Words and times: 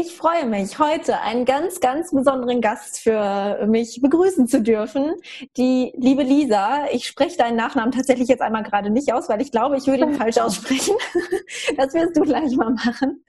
Ich 0.00 0.14
freue 0.14 0.46
mich, 0.46 0.78
heute 0.78 1.20
einen 1.22 1.44
ganz, 1.44 1.80
ganz 1.80 2.12
besonderen 2.12 2.60
Gast 2.60 3.00
für 3.00 3.66
mich 3.66 3.98
begrüßen 4.00 4.46
zu 4.46 4.62
dürfen. 4.62 5.14
Die 5.56 5.92
liebe 5.96 6.22
Lisa. 6.22 6.86
Ich 6.92 7.08
spreche 7.08 7.36
deinen 7.36 7.56
Nachnamen 7.56 7.90
tatsächlich 7.90 8.28
jetzt 8.28 8.40
einmal 8.40 8.62
gerade 8.62 8.90
nicht 8.90 9.12
aus, 9.12 9.28
weil 9.28 9.42
ich 9.42 9.50
glaube, 9.50 9.76
ich 9.76 9.88
würde 9.88 10.04
ihn 10.04 10.12
falsch 10.14 10.38
aussprechen. 10.38 10.94
Das 11.76 11.94
wirst 11.94 12.16
du 12.16 12.22
gleich 12.22 12.54
mal 12.56 12.70
machen. 12.70 13.24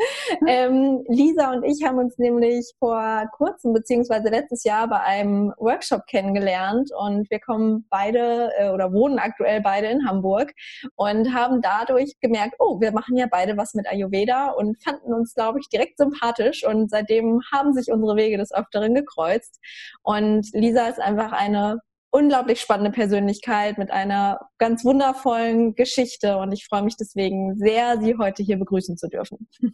Ähm, 0.47 1.03
Lisa 1.07 1.51
und 1.51 1.63
ich 1.63 1.83
haben 1.83 1.97
uns 1.97 2.17
nämlich 2.17 2.73
vor 2.77 3.23
kurzem 3.35 3.73
beziehungsweise 3.73 4.29
letztes 4.29 4.63
Jahr 4.63 4.87
bei 4.87 4.99
einem 4.99 5.53
Workshop 5.57 6.05
kennengelernt 6.05 6.89
und 6.97 7.29
wir 7.29 7.39
kommen 7.39 7.85
beide 7.89 8.51
äh, 8.57 8.69
oder 8.69 8.91
wohnen 8.91 9.19
aktuell 9.19 9.61
beide 9.61 9.87
in 9.87 10.07
Hamburg 10.07 10.53
und 10.95 11.33
haben 11.33 11.61
dadurch 11.61 12.19
gemerkt, 12.21 12.55
oh, 12.59 12.79
wir 12.79 12.91
machen 12.91 13.17
ja 13.17 13.27
beide 13.29 13.57
was 13.57 13.73
mit 13.73 13.87
Ayurveda 13.87 14.49
und 14.51 14.81
fanden 14.83 15.13
uns, 15.13 15.33
glaube 15.33 15.59
ich, 15.59 15.69
direkt 15.69 15.97
sympathisch 15.97 16.58
sympathisch 16.59 16.65
und 16.65 16.89
seitdem 16.89 17.41
haben 17.51 17.73
sich 17.73 17.91
unsere 17.91 18.15
Wege 18.15 18.37
des 18.37 18.53
Öfteren 18.53 18.93
gekreuzt. 18.93 19.59
Und 20.03 20.47
Lisa 20.53 20.87
ist 20.87 20.99
einfach 20.99 21.31
eine 21.31 21.79
unglaublich 22.11 22.59
spannende 22.59 22.91
Persönlichkeit 22.91 23.77
mit 23.77 23.91
einer 23.91 24.39
ganz 24.57 24.83
wundervollen 24.83 25.75
Geschichte 25.75 26.37
und 26.37 26.51
ich 26.51 26.65
freue 26.67 26.81
mich 26.81 26.97
deswegen 26.97 27.55
sehr, 27.55 27.99
Sie 27.99 28.17
heute 28.17 28.41
hier 28.41 28.57
begrüßen 28.57 28.97
zu 28.97 29.07
dürfen. 29.07 29.47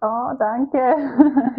Oh, 0.00 0.30
danke. 0.38 0.78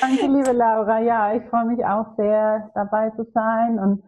danke, 0.00 0.26
liebe 0.28 0.52
Laura. 0.52 1.00
Ja, 1.00 1.34
ich 1.34 1.42
freue 1.50 1.64
mich 1.64 1.84
auch 1.84 2.14
sehr, 2.16 2.70
dabei 2.76 3.10
zu 3.16 3.24
sein 3.34 3.80
und 3.80 4.04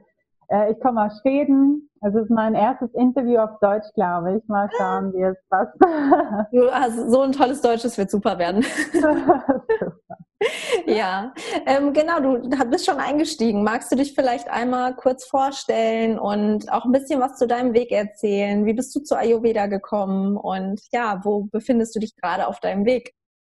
äh, 0.49 0.73
ich 0.73 0.81
komme 0.81 1.05
aus 1.05 1.21
Schweden. 1.21 1.91
Es 2.01 2.15
ist 2.15 2.31
mein 2.31 2.55
erstes 2.55 2.93
Interview 2.95 3.39
auf 3.39 3.59
Deutsch, 3.61 3.87
glaube 3.95 4.37
ich. 4.37 4.49
Mal 4.49 4.71
schauen, 4.77 5.13
wie 5.13 5.23
es 5.23 5.37
passt. 5.51 5.75
Du 6.53 6.71
hast 6.71 7.11
so 7.11 7.23
ein 7.23 7.33
tolles 7.33 7.61
Deutsch, 7.61 7.83
das 7.83 7.99
wird 7.99 8.11
super 8.11 8.39
werden. 8.39 8.65
ja, 10.87 11.33
ähm, 11.67 11.93
genau, 11.93 12.21
du 12.21 12.49
bist 12.71 12.87
schon 12.87 12.99
eingestiegen. 12.99 13.65
Magst 13.65 13.91
du 13.91 13.97
dich 13.97 14.15
vielleicht 14.15 14.49
einmal 14.49 14.95
kurz 14.95 15.25
vorstellen 15.25 16.19
und 16.19 16.71
auch 16.73 16.85
ein 16.85 16.93
bisschen 16.93 17.21
was 17.21 17.37
zu 17.37 17.49
deinem 17.49 17.75
Weg 17.75 17.91
erzählen? 17.91 18.65
Wie 18.65 18.75
bist 18.75 18.95
du 18.95 19.01
zu 19.01 19.17
Ayurveda 19.17 19.67
gekommen 19.67 20.37
und 20.37 20.81
ja, 20.93 21.21
wo 21.25 21.49
befindest 21.51 21.97
du 21.97 22.01
dich 22.01 22.15
gerade 22.15 22.47
auf 22.47 22.61
deinem 22.61 22.85
Weg? 22.85 23.13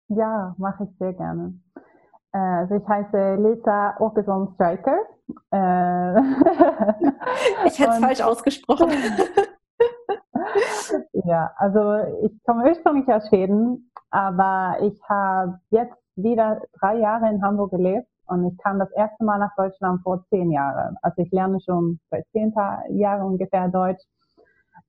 Ja, 0.08 0.54
mache 0.58 0.84
ich 0.84 0.98
sehr 0.98 1.12
gerne. 1.12 1.60
Äh, 2.32 2.38
also 2.38 2.76
ich 2.76 2.86
heiße 2.86 3.36
Lisa 3.36 3.96
Åkesson 3.98 4.52
Striker. 4.54 4.98
Äh, 5.50 6.20
ich 7.66 7.78
hätte 7.78 7.90
es 7.90 7.98
falsch 7.98 8.20
ausgesprochen. 8.20 8.90
ja, 11.24 11.50
also 11.56 11.98
ich 12.22 12.32
komme 12.44 12.68
ursprünglich 12.68 13.08
aus 13.08 13.26
Schweden, 13.28 13.90
aber 14.10 14.76
ich 14.82 15.00
habe 15.08 15.58
jetzt 15.70 15.96
wieder 16.16 16.60
drei 16.80 16.96
Jahre 16.96 17.30
in 17.30 17.42
Hamburg 17.42 17.70
gelebt 17.70 18.06
und 18.26 18.46
ich 18.46 18.58
kam 18.58 18.78
das 18.78 18.90
erste 18.92 19.24
Mal 19.24 19.38
nach 19.38 19.54
Deutschland 19.56 20.02
vor 20.02 20.24
zehn 20.28 20.50
Jahren. 20.50 20.96
Also 21.02 21.22
ich 21.22 21.30
lerne 21.30 21.60
schon 21.60 21.98
seit 22.10 22.26
zehn 22.32 22.52
Jahren 22.90 23.22
ungefähr 23.22 23.68
Deutsch. 23.68 24.02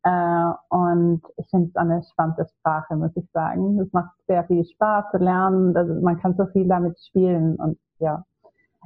Äh, 0.03 0.51
und 0.69 1.21
ich 1.37 1.47
finde 1.49 1.69
es 1.69 1.75
eine 1.75 2.03
spannende 2.03 2.47
Sprache, 2.47 2.95
muss 2.95 3.15
ich 3.15 3.29
sagen. 3.31 3.79
Es 3.79 3.91
macht 3.93 4.11
sehr 4.27 4.43
viel 4.45 4.65
Spaß 4.65 5.11
zu 5.11 5.17
lernen. 5.17 5.75
Also 5.75 5.93
man 6.01 6.19
kann 6.19 6.35
so 6.35 6.45
viel 6.47 6.67
damit 6.67 6.99
spielen 6.99 7.55
und 7.57 7.77
ja. 7.99 8.25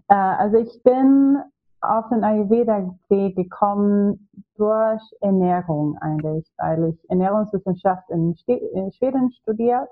Äh, 0.09 0.16
also 0.16 0.58
ich 0.58 0.84
bin 0.84 1.38
auf 1.81 2.09
den 2.09 2.24
Ayurveda-Weg 2.24 3.36
gekommen 3.36 4.28
durch 4.58 5.02
Ernährung 5.22 5.98
eigentlich, 6.00 6.52
weil 6.58 6.86
ich 6.86 7.09
Ernährungswissenschaft 7.09 8.09
in, 8.09 8.36
in 8.48 8.92
Schweden 8.92 9.31
studiert 9.31 9.88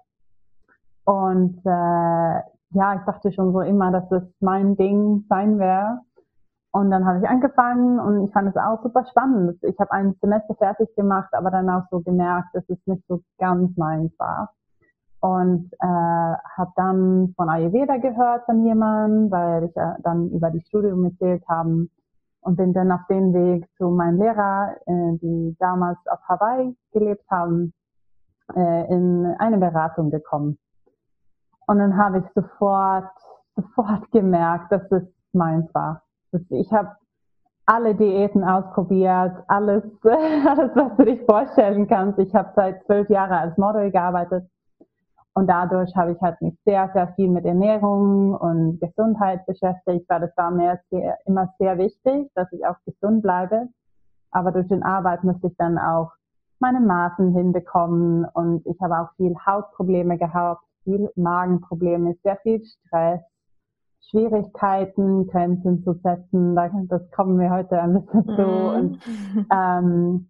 und 1.05 1.59
äh, 1.65 2.41
ja, 2.75 2.95
ich 2.95 3.01
dachte 3.05 3.31
schon 3.31 3.53
so 3.53 3.61
immer, 3.61 3.91
dass 3.91 4.07
das 4.09 4.23
mein 4.39 4.75
Ding 4.75 5.25
sein 5.29 5.59
wäre. 5.59 5.99
Und 6.75 6.89
dann 6.89 7.05
habe 7.05 7.19
ich 7.19 7.29
angefangen 7.29 7.99
und 7.99 8.25
ich 8.25 8.33
fand 8.33 8.49
es 8.49 8.57
auch 8.57 8.81
super 8.81 9.05
spannend. 9.05 9.63
Ich 9.63 9.79
habe 9.79 9.91
ein 9.91 10.15
Semester 10.19 10.55
fertig 10.55 10.89
gemacht, 10.95 11.31
aber 11.33 11.51
dann 11.51 11.69
auch 11.69 11.83
so 11.91 11.99
gemerkt, 11.99 12.47
dass 12.53 12.67
es 12.67 12.79
nicht 12.87 13.03
so 13.07 13.21
ganz 13.37 13.77
meins 13.77 14.11
war. 14.17 14.51
Und 15.19 15.71
äh, 15.73 15.85
habe 15.85 16.71
dann 16.75 17.33
von 17.37 17.47
Ayurveda 17.47 17.97
gehört 17.97 18.45
von 18.45 18.65
jemandem, 18.65 19.29
weil 19.29 19.65
ich 19.65 19.77
äh, 19.77 19.93
dann 19.99 20.31
über 20.31 20.49
die 20.49 20.61
Studium 20.61 21.05
erzählt 21.05 21.43
haben 21.47 21.91
und 22.41 22.55
bin 22.55 22.73
dann 22.73 22.91
auf 22.91 23.05
dem 23.07 23.33
Weg 23.33 23.69
zu 23.77 23.89
meinen 23.89 24.17
Lehrer, 24.17 24.75
äh, 24.87 25.17
die 25.21 25.55
damals 25.59 25.99
auf 26.07 26.19
Hawaii 26.27 26.75
gelebt 26.91 27.29
haben, 27.29 27.71
äh, 28.55 28.91
in 28.91 29.27
eine 29.37 29.59
Beratung 29.59 30.09
gekommen. 30.09 30.57
Und 31.67 31.77
dann 31.77 31.95
habe 31.97 32.17
ich 32.17 32.25
sofort, 32.33 33.11
sofort 33.55 34.11
gemerkt, 34.11 34.71
dass 34.71 34.91
es 34.91 35.03
meins 35.33 35.71
war 35.75 36.01
ich 36.49 36.71
habe 36.71 36.95
alle 37.65 37.95
Diäten 37.95 38.43
ausprobiert, 38.43 39.35
alles, 39.47 39.83
alles, 40.03 40.71
was 40.75 40.97
du 40.97 41.05
dich 41.05 41.21
vorstellen 41.25 41.87
kannst. 41.87 42.19
Ich 42.19 42.33
habe 42.35 42.51
seit 42.55 42.83
zwölf 42.85 43.09
Jahren 43.09 43.31
als 43.31 43.57
Model 43.57 43.91
gearbeitet 43.91 44.45
und 45.35 45.47
dadurch 45.47 45.95
habe 45.95 46.11
ich 46.11 46.21
halt 46.21 46.39
mich 46.41 46.55
sehr, 46.65 46.89
sehr 46.93 47.07
viel 47.15 47.29
mit 47.29 47.45
Ernährung 47.45 48.35
und 48.35 48.79
Gesundheit 48.79 49.45
beschäftigt, 49.45 50.05
weil 50.07 50.23
es 50.23 50.37
war 50.37 50.51
mir 50.51 50.79
sehr, 50.91 51.17
immer 51.25 51.53
sehr 51.57 51.77
wichtig, 51.77 52.29
dass 52.35 52.51
ich 52.51 52.65
auch 52.65 52.75
gesund 52.85 53.23
bleibe. 53.23 53.69
Aber 54.31 54.51
durch 54.51 54.67
die 54.67 54.81
Arbeit 54.81 55.23
musste 55.23 55.47
ich 55.47 55.55
dann 55.57 55.77
auch 55.77 56.11
meine 56.59 56.79
Maßen 56.79 57.33
hinbekommen 57.33 58.25
und 58.25 58.65
ich 58.65 58.79
habe 58.81 58.99
auch 58.99 59.13
viel 59.15 59.35
Hautprobleme 59.45 60.17
gehabt, 60.17 60.63
viel 60.83 61.11
Magenprobleme, 61.15 62.15
sehr 62.23 62.37
viel 62.37 62.63
Stress 62.63 63.21
Schwierigkeiten, 64.09 65.27
Grenzen 65.27 65.83
zu 65.83 65.93
setzen. 66.03 66.55
Das 66.89 67.09
kommen 67.11 67.39
wir 67.39 67.49
heute 67.49 67.81
ein 67.81 67.93
bisschen 67.93 68.25
zu. 68.25 68.41
Mhm. 68.41 68.75
Und, 68.75 68.99
ähm, 69.51 70.29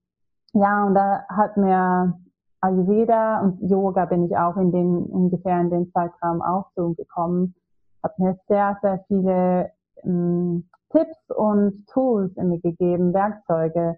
ja, 0.53 0.85
und 0.85 0.95
da 0.95 1.25
hat 1.29 1.57
mir 1.57 2.13
Ayurveda 2.61 3.41
und 3.41 3.61
Yoga 3.69 4.05
bin 4.05 4.25
ich 4.25 4.37
auch 4.37 4.55
in 4.55 4.71
den, 4.71 5.03
ungefähr 5.05 5.59
in 5.59 5.69
den 5.69 5.91
Zeitraum 5.91 6.41
auch 6.41 6.67
so 6.75 6.93
gekommen, 6.93 7.55
hat 8.01 8.17
mir 8.19 8.37
sehr, 8.47 8.77
sehr 8.81 9.03
viele 9.07 9.71
ähm, 10.03 10.69
Tipps 10.91 11.17
und 11.35 11.85
Tools 11.87 12.31
in 12.37 12.49
mir 12.49 12.61
gegeben, 12.61 13.13
Werkzeuge, 13.13 13.97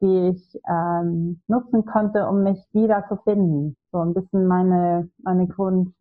die 0.00 0.28
ich 0.30 0.60
ähm, 0.68 1.42
nutzen 1.48 1.84
konnte, 1.84 2.26
um 2.28 2.42
mich 2.42 2.64
wieder 2.72 3.04
zu 3.08 3.16
finden. 3.16 3.76
So 3.92 3.98
ein 3.98 4.14
bisschen 4.14 4.46
meine, 4.46 5.10
meine 5.22 5.46
Grund, 5.48 5.92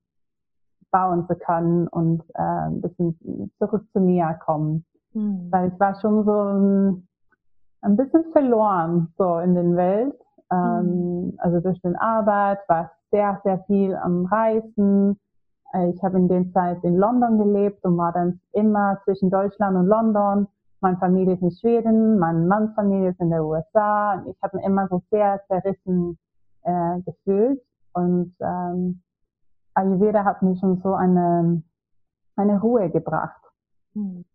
bauen 0.96 1.28
zu 1.28 1.36
können 1.36 1.90
und 1.90 2.24
äh, 2.36 2.42
ein 2.42 2.80
bisschen 2.80 3.52
zurück 3.60 3.84
zu 3.92 4.00
mir 4.00 4.40
kommen. 4.46 4.86
Mhm. 5.14 5.52
Weil 5.52 5.68
ich 5.68 5.78
war 5.78 6.00
schon 6.00 6.24
so 6.24 6.32
ein, 6.32 7.08
ein 7.82 7.98
bisschen 7.98 8.32
verloren 8.32 9.14
so 9.18 9.40
in 9.40 9.56
den 9.56 9.76
Welt. 9.76 10.16
Ähm, 10.50 10.86
mhm. 10.86 11.34
Also 11.40 11.60
durch 11.60 11.82
den 11.82 11.98
Arbeit 11.98 12.60
war 12.70 12.92
sehr, 13.12 13.42
sehr 13.44 13.60
viel 13.68 13.94
am 13.94 14.26
Reisen. 14.26 15.20
Äh, 15.74 15.90
ich 15.90 16.02
habe 16.02 16.18
in 16.18 16.30
der 16.30 16.50
Zeit 16.54 16.82
in 16.86 16.96
London 16.96 17.40
gelebt 17.40 17.84
und 17.84 17.98
war 17.98 18.14
dann 18.14 18.40
immer 18.54 18.98
zwischen 19.04 19.30
Deutschland 19.30 19.76
und 19.76 19.88
London. 19.88 20.48
Meine 20.80 20.98
Familie 20.98 21.34
ist 21.34 21.42
in 21.42 21.52
Schweden, 21.52 22.20
mein 22.20 22.48
Manns 22.48 22.74
Familie 22.74 23.10
ist 23.10 23.20
in 23.20 23.32
der 23.32 23.44
USA. 23.44 24.24
Ich 24.30 24.42
habe 24.42 24.56
mich 24.56 24.66
immer 24.66 24.88
so 24.88 25.02
sehr 25.12 25.42
zerrissen 25.50 26.18
äh, 26.64 27.02
gefühlt. 27.02 27.60
Und 27.92 28.34
ähm, 28.40 29.02
Ayurveda 29.76 30.24
hat 30.24 30.42
mir 30.42 30.56
schon 30.56 30.82
so 30.82 30.94
eine, 30.94 31.62
eine 32.36 32.60
Ruhe 32.60 32.90
gebracht. 32.90 33.42
Mhm. 33.94 34.26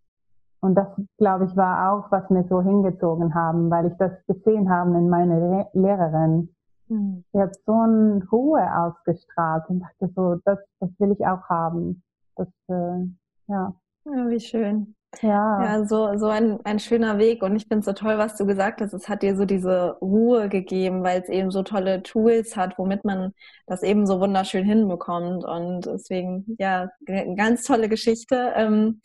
Und 0.60 0.74
das, 0.74 0.88
glaube 1.16 1.46
ich, 1.46 1.56
war 1.56 1.92
auch, 1.92 2.12
was 2.12 2.28
mir 2.28 2.44
so 2.44 2.60
hingezogen 2.60 3.34
haben, 3.34 3.70
weil 3.70 3.86
ich 3.86 3.96
das 3.96 4.12
gesehen 4.26 4.70
habe 4.70 4.90
in 4.96 5.08
meiner 5.08 5.68
Lehrerin. 5.72 6.54
Mhm. 6.88 7.24
Sie 7.32 7.40
hat 7.40 7.56
so 7.64 7.72
eine 7.72 8.22
Ruhe 8.30 8.62
ausgestrahlt 8.76 9.64
und 9.68 9.80
dachte 9.80 10.12
so, 10.14 10.36
das, 10.44 10.58
das 10.80 10.90
will 10.98 11.12
ich 11.12 11.26
auch 11.26 11.48
haben. 11.48 12.02
Das, 12.36 12.48
äh, 12.68 13.06
ja. 13.48 13.74
ja. 14.04 14.28
Wie 14.28 14.40
schön. 14.40 14.94
Ja, 15.22 15.62
ja 15.62 15.84
so, 15.86 16.16
so 16.18 16.26
ein, 16.28 16.60
ein 16.64 16.78
schöner 16.78 17.18
Weg. 17.18 17.42
Und 17.42 17.56
ich 17.56 17.64
finde 17.64 17.80
es 17.80 17.84
so 17.86 17.92
toll, 17.92 18.16
was 18.18 18.36
du 18.36 18.46
gesagt 18.46 18.80
hast. 18.80 18.92
Es 18.92 19.08
hat 19.08 19.22
dir 19.22 19.36
so 19.36 19.44
diese 19.44 19.98
Ruhe 20.00 20.48
gegeben, 20.48 21.02
weil 21.02 21.20
es 21.20 21.28
eben 21.28 21.50
so 21.50 21.62
tolle 21.62 22.02
Tools 22.02 22.56
hat, 22.56 22.78
womit 22.78 23.04
man 23.04 23.34
das 23.66 23.82
eben 23.82 24.06
so 24.06 24.20
wunderschön 24.20 24.64
hinbekommt. 24.64 25.44
Und 25.44 25.86
deswegen, 25.86 26.56
ja, 26.58 26.90
eine 27.06 27.34
ganz 27.34 27.64
tolle 27.64 27.88
Geschichte. 27.88 28.52
Ähm, 28.54 29.00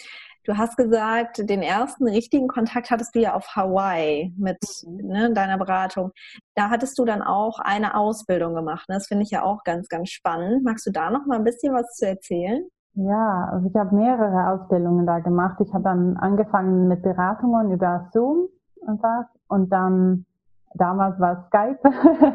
Du 0.46 0.58
hast 0.58 0.78
gesagt, 0.78 1.50
den 1.50 1.64
ersten 1.64 2.08
richtigen 2.08 2.48
Kontakt 2.48 2.92
hattest 2.92 3.16
du 3.16 3.20
ja 3.20 3.34
auf 3.34 3.56
Hawaii 3.56 4.32
mit 4.38 4.60
mhm. 4.86 5.08
ne, 5.08 5.34
deiner 5.34 5.58
Beratung. 5.58 6.12
Da 6.54 6.70
hattest 6.70 7.00
du 7.00 7.06
dann 7.06 7.24
auch 7.24 7.58
eine 7.58 7.96
Ausbildung 7.96 8.54
gemacht. 8.54 8.88
Ne? 8.88 8.96
Das 8.96 9.08
finde 9.08 9.24
ich 9.24 9.32
ja 9.32 9.42
auch 9.44 9.64
ganz, 9.64 9.90
ganz 9.90 10.12
spannend. 10.12 10.64
Magst 10.64 10.86
du 10.86 10.92
da 10.92 11.10
noch 11.10 11.26
mal 11.26 11.38
ein 11.38 11.44
bisschen 11.44 11.74
was 11.74 11.96
zu 11.96 12.06
erzählen? 12.06 12.64
Ja, 12.96 13.50
also 13.52 13.68
ich 13.68 13.76
habe 13.76 13.94
mehrere 13.94 14.52
Ausbildungen 14.52 15.06
da 15.06 15.20
gemacht. 15.20 15.60
Ich 15.60 15.74
habe 15.74 15.84
dann 15.84 16.16
angefangen 16.16 16.88
mit 16.88 17.02
Beratungen 17.02 17.72
über 17.72 18.08
Zoom 18.14 18.48
und 18.88 19.04
was 19.04 19.26
und 19.50 19.70
dann 19.72 20.26
damals 20.76 21.20
war 21.20 21.34
es 21.34 21.46
Skype. 21.48 21.80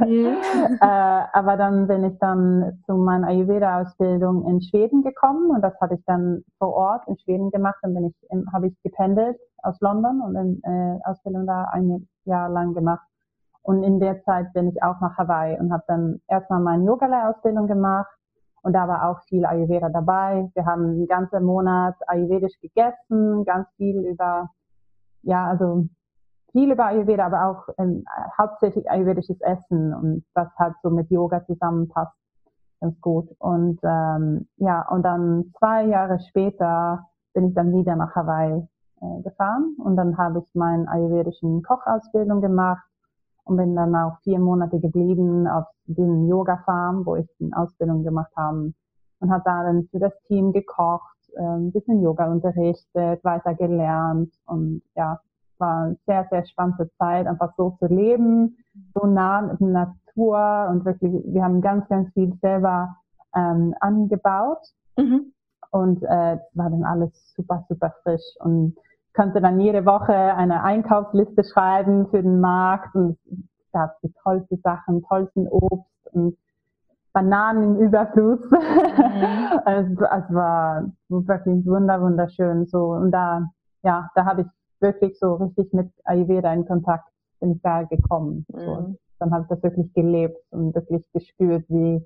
Mhm. 0.06 0.36
äh, 0.80 1.22
aber 1.32 1.56
dann 1.56 1.86
bin 1.86 2.04
ich 2.04 2.18
dann 2.18 2.78
zu 2.84 2.94
meiner 2.94 3.28
Ayurveda-Ausbildung 3.28 4.44
in 4.46 4.60
Schweden 4.60 5.02
gekommen 5.02 5.50
und 5.50 5.62
das 5.62 5.72
habe 5.80 5.94
ich 5.94 6.04
dann 6.04 6.42
vor 6.58 6.74
Ort 6.74 7.08
in 7.08 7.18
Schweden 7.18 7.50
gemacht. 7.50 7.76
Dann 7.80 7.94
bin 7.94 8.06
ich, 8.06 8.28
habe 8.52 8.66
ich 8.66 8.82
gependelt 8.82 9.38
aus 9.62 9.80
London 9.80 10.20
und 10.20 10.36
in 10.36 10.62
äh, 10.62 10.98
Ausbildung 11.04 11.46
da 11.46 11.64
ein 11.72 12.06
Jahr 12.24 12.50
lang 12.50 12.74
gemacht. 12.74 13.06
Und 13.62 13.82
in 13.82 13.98
der 13.98 14.22
Zeit 14.24 14.52
bin 14.52 14.68
ich 14.68 14.82
auch 14.82 15.00
nach 15.00 15.16
Hawaii 15.16 15.58
und 15.58 15.72
habe 15.72 15.84
dann 15.86 16.20
erstmal 16.28 16.60
meine 16.60 16.84
Yoga-Ausbildung 16.84 17.66
gemacht 17.66 18.10
und 18.62 18.72
da 18.72 18.88
war 18.88 19.08
auch 19.08 19.20
viel 19.24 19.44
Ayurveda 19.44 19.88
dabei. 19.88 20.50
Wir 20.54 20.66
haben 20.66 20.84
einen 20.84 21.06
ganzen 21.06 21.44
Monat 21.44 21.96
ayurvedisch 22.06 22.58
gegessen, 22.60 23.44
ganz 23.44 23.68
viel 23.76 24.04
über, 24.06 24.50
ja, 25.22 25.46
also 25.46 25.86
viel 26.52 26.72
über 26.72 26.86
Ayurveda, 26.86 27.26
aber 27.26 27.46
auch 27.46 27.74
ähm, 27.78 28.04
hauptsächlich 28.36 28.90
ayurvedisches 28.90 29.40
Essen 29.40 29.94
und 29.94 30.24
was 30.34 30.48
halt 30.58 30.74
so 30.82 30.90
mit 30.90 31.10
Yoga 31.10 31.44
zusammenpasst. 31.44 32.16
Ganz 32.80 33.00
gut. 33.00 33.28
Und 33.38 33.78
ähm, 33.82 34.48
ja, 34.56 34.88
und 34.88 35.02
dann 35.02 35.52
zwei 35.58 35.84
Jahre 35.84 36.18
später 36.20 37.06
bin 37.34 37.48
ich 37.48 37.54
dann 37.54 37.72
wieder 37.72 37.94
nach 37.94 38.14
Hawaii 38.14 38.66
äh, 39.00 39.22
gefahren 39.22 39.76
und 39.78 39.96
dann 39.96 40.16
habe 40.18 40.40
ich 40.40 40.54
meine 40.54 40.88
ayurvedischen 40.88 41.62
Kochausbildung 41.62 42.40
gemacht 42.40 42.89
und 43.50 43.56
bin 43.56 43.74
dann 43.74 43.96
auch 43.96 44.16
vier 44.22 44.38
Monate 44.38 44.78
geblieben 44.78 45.48
auf 45.48 45.64
den 45.86 46.28
Yoga 46.28 46.58
Farm, 46.64 47.04
wo 47.04 47.16
ich 47.16 47.26
eine 47.40 47.56
Ausbildung 47.56 48.04
gemacht 48.04 48.30
habe 48.36 48.72
und 49.18 49.30
habe 49.30 49.42
da 49.44 49.64
dann 49.64 49.88
für 49.90 49.98
das 49.98 50.12
Team 50.28 50.52
gekocht, 50.52 51.16
ein 51.36 51.72
bisschen 51.72 52.00
Yoga 52.00 52.30
unterrichtet, 52.30 53.24
weiter 53.24 53.54
gelernt 53.54 54.32
und 54.46 54.82
ja, 54.94 55.20
war 55.58 55.84
eine 55.84 55.96
sehr, 56.06 56.26
sehr 56.30 56.46
spannende 56.46 56.90
Zeit, 56.96 57.26
einfach 57.26 57.52
so 57.56 57.76
zu 57.80 57.86
leben, 57.86 58.56
so 58.94 59.06
nah 59.06 59.42
mit 59.42 59.60
der 59.60 59.66
Natur 59.66 60.68
und 60.70 60.84
wirklich, 60.84 61.12
wir 61.26 61.42
haben 61.42 61.60
ganz, 61.60 61.88
ganz 61.88 62.08
viel 62.12 62.32
selber 62.40 62.96
ähm, 63.34 63.74
angebaut 63.80 64.62
mhm. 64.96 65.32
und 65.72 66.02
äh, 66.04 66.38
war 66.54 66.70
dann 66.70 66.84
alles 66.84 67.34
super, 67.34 67.64
super 67.68 67.92
frisch 68.04 68.36
und 68.38 68.76
konnte 69.20 69.42
dann 69.42 69.60
jede 69.60 69.84
Woche 69.84 70.14
eine 70.14 70.62
Einkaufsliste 70.62 71.44
schreiben 71.44 72.08
für 72.08 72.22
den 72.22 72.40
Markt 72.40 72.94
und 72.94 73.18
es 73.26 73.70
gab 73.70 74.00
die 74.00 74.10
tollsten 74.22 74.58
Sachen, 74.62 75.02
tollsten 75.02 75.46
Obst 75.46 76.06
und 76.12 76.38
Bananen 77.12 77.76
im 77.76 77.82
Überfluss. 77.82 78.40
Mhm. 78.50 79.60
es, 79.66 79.90
es 79.90 80.34
war 80.34 80.90
wirklich 81.10 81.66
wunder, 81.66 82.00
wunderschön 82.00 82.64
so 82.64 82.92
und 82.92 83.10
da, 83.10 83.46
ja, 83.82 84.08
da 84.14 84.24
habe 84.24 84.42
ich 84.42 84.46
wirklich 84.80 85.18
so 85.18 85.34
richtig 85.34 85.70
mit 85.74 85.92
Ayurveda 86.04 86.50
in 86.54 86.66
Kontakt 86.66 87.10
bin 87.40 87.52
ich 87.52 87.62
da 87.62 87.82
gekommen. 87.82 88.46
Mhm. 88.48 88.58
So. 88.58 88.94
Dann 89.18 89.34
habe 89.34 89.42
ich 89.42 89.48
das 89.48 89.62
wirklich 89.62 89.92
gelebt 89.92 90.38
und 90.50 90.74
wirklich 90.74 91.04
gespürt, 91.12 91.66
wie, 91.68 92.02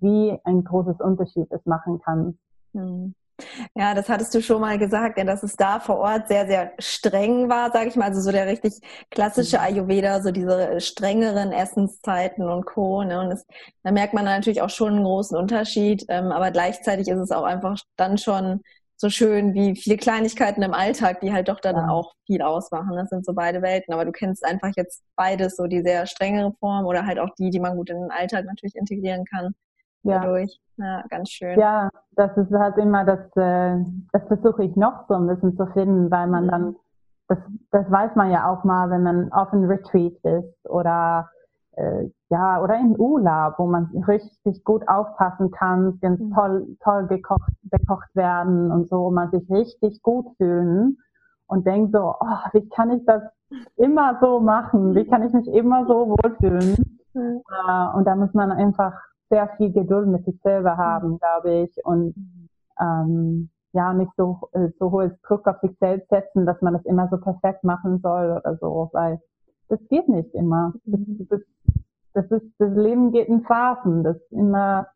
wie 0.00 0.40
ein 0.44 0.64
großes 0.64 1.02
Unterschied 1.02 1.48
es 1.50 1.66
machen 1.66 2.00
kann. 2.00 2.38
Mhm. 2.72 3.14
Ja, 3.74 3.94
das 3.94 4.08
hattest 4.08 4.34
du 4.34 4.40
schon 4.40 4.60
mal 4.60 4.78
gesagt, 4.78 5.18
dass 5.18 5.42
es 5.42 5.56
da 5.56 5.78
vor 5.80 5.98
Ort 5.98 6.28
sehr, 6.28 6.46
sehr 6.46 6.72
streng 6.78 7.48
war, 7.48 7.70
sage 7.70 7.88
ich 7.88 7.96
mal. 7.96 8.08
Also 8.08 8.20
so 8.20 8.32
der 8.32 8.46
richtig 8.46 8.74
klassische 9.10 9.58
mhm. 9.58 9.64
Ayurveda, 9.64 10.22
so 10.22 10.30
diese 10.30 10.80
strengeren 10.80 11.52
Essenszeiten 11.52 12.48
und 12.48 12.64
Co. 12.64 13.02
Ne? 13.02 13.20
Und 13.20 13.30
das, 13.30 13.46
da 13.82 13.92
merkt 13.92 14.14
man 14.14 14.24
natürlich 14.24 14.62
auch 14.62 14.70
schon 14.70 14.94
einen 14.94 15.04
großen 15.04 15.36
Unterschied. 15.36 16.04
Ähm, 16.08 16.32
aber 16.32 16.50
gleichzeitig 16.50 17.08
ist 17.08 17.18
es 17.18 17.30
auch 17.30 17.44
einfach 17.44 17.78
dann 17.96 18.16
schon 18.16 18.62
so 18.98 19.10
schön 19.10 19.52
wie 19.52 19.76
viele 19.76 19.98
Kleinigkeiten 19.98 20.62
im 20.62 20.72
Alltag, 20.72 21.20
die 21.20 21.32
halt 21.32 21.48
doch 21.48 21.60
dann 21.60 21.76
ja. 21.76 21.88
auch 21.88 22.14
viel 22.24 22.40
ausmachen. 22.40 22.96
Das 22.96 23.10
sind 23.10 23.26
so 23.26 23.34
beide 23.34 23.60
Welten. 23.60 23.92
Aber 23.92 24.06
du 24.06 24.12
kennst 24.12 24.44
einfach 24.44 24.70
jetzt 24.76 25.02
beides, 25.16 25.56
so 25.56 25.66
die 25.66 25.82
sehr 25.82 26.06
strengere 26.06 26.52
Form 26.58 26.86
oder 26.86 27.04
halt 27.04 27.18
auch 27.18 27.30
die, 27.38 27.50
die 27.50 27.60
man 27.60 27.76
gut 27.76 27.90
in 27.90 28.00
den 28.00 28.10
Alltag 28.10 28.46
natürlich 28.46 28.76
integrieren 28.76 29.26
kann. 29.26 29.54
Ja. 30.06 30.20
Dadurch. 30.20 30.60
Ja, 30.78 31.02
ganz 31.08 31.30
schön. 31.30 31.58
Ja, 31.58 31.90
das 32.12 32.36
ist 32.36 32.52
halt 32.52 32.76
immer 32.76 33.04
das, 33.04 33.20
äh, 33.36 33.82
das 34.12 34.26
versuche 34.26 34.64
ich 34.64 34.76
noch 34.76 35.06
so 35.08 35.14
ein 35.14 35.26
bisschen 35.26 35.56
zu 35.56 35.66
finden, 35.68 36.10
weil 36.10 36.26
man 36.26 36.44
mhm. 36.44 36.50
dann, 36.50 36.76
das, 37.28 37.38
das 37.70 37.90
weiß 37.90 38.14
man 38.14 38.30
ja 38.30 38.50
auch 38.50 38.64
mal, 38.64 38.90
wenn 38.90 39.02
man 39.02 39.32
auf 39.32 39.52
einem 39.52 39.64
Retreat 39.64 40.14
ist 40.22 40.68
oder 40.68 41.30
äh, 41.76 42.10
ja, 42.28 42.60
oder 42.60 42.78
im 42.78 42.94
Urlaub, 42.96 43.54
wo 43.58 43.66
man 43.66 43.86
richtig 44.08 44.64
gut 44.64 44.86
aufpassen 44.88 45.50
kann, 45.50 45.98
ganz 46.00 46.20
mhm. 46.20 46.34
toll, 46.34 46.76
toll 46.82 47.06
gekocht, 47.06 47.52
bekocht 47.62 48.14
werden 48.14 48.70
und 48.70 48.88
so, 48.88 49.10
man 49.10 49.30
sich 49.30 49.48
richtig 49.50 50.02
gut 50.02 50.26
fühlen 50.36 50.98
und 51.46 51.66
denkt 51.66 51.92
so, 51.92 52.14
oh, 52.20 52.38
wie 52.52 52.68
kann 52.70 52.90
ich 52.90 53.04
das 53.06 53.22
immer 53.76 54.18
so 54.20 54.40
machen? 54.40 54.94
Wie 54.94 55.06
kann 55.06 55.22
ich 55.22 55.32
mich 55.32 55.46
immer 55.48 55.86
so 55.86 56.08
wohlfühlen? 56.08 56.76
Mhm. 57.14 57.42
Äh, 57.48 57.96
und 57.96 58.04
da 58.06 58.16
muss 58.16 58.34
man 58.34 58.50
einfach 58.50 58.92
sehr 59.28 59.48
viel 59.56 59.72
Geduld 59.72 60.08
mit 60.08 60.24
sich 60.24 60.40
selber 60.42 60.74
mhm. 60.74 60.78
haben, 60.78 61.18
glaube 61.18 61.52
ich, 61.62 61.84
und 61.84 62.14
ähm, 62.80 63.50
ja, 63.72 63.92
nicht 63.92 64.12
so, 64.16 64.48
äh, 64.52 64.68
so 64.78 64.90
hohes 64.90 65.12
Druck 65.22 65.46
auf 65.46 65.60
sich 65.60 65.76
selbst 65.78 66.08
setzen, 66.08 66.46
dass 66.46 66.60
man 66.62 66.72
das 66.72 66.84
immer 66.84 67.08
so 67.10 67.18
perfekt 67.18 67.64
machen 67.64 68.00
soll 68.00 68.40
oder 68.40 68.56
so, 68.56 68.88
weil 68.92 69.20
das 69.68 69.80
geht 69.88 70.08
nicht 70.08 70.32
immer. 70.34 70.72
Das, 70.84 71.00
das, 71.28 71.40
das 72.14 72.30
ist, 72.30 72.52
das 72.58 72.74
Leben 72.74 73.12
geht 73.12 73.28
in 73.28 73.42
Phasen, 73.42 74.02
das 74.02 74.16
immer 74.30 74.86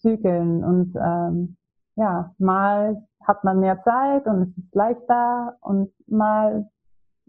zügeln 0.00 0.64
und 0.64 0.94
ähm, 0.96 1.56
ja, 1.96 2.34
mal 2.38 3.06
hat 3.22 3.44
man 3.44 3.60
mehr 3.60 3.82
Zeit 3.84 4.26
und 4.26 4.42
es 4.42 4.64
ist 4.64 4.74
leichter 4.74 5.56
und 5.60 5.92
mal 6.06 6.68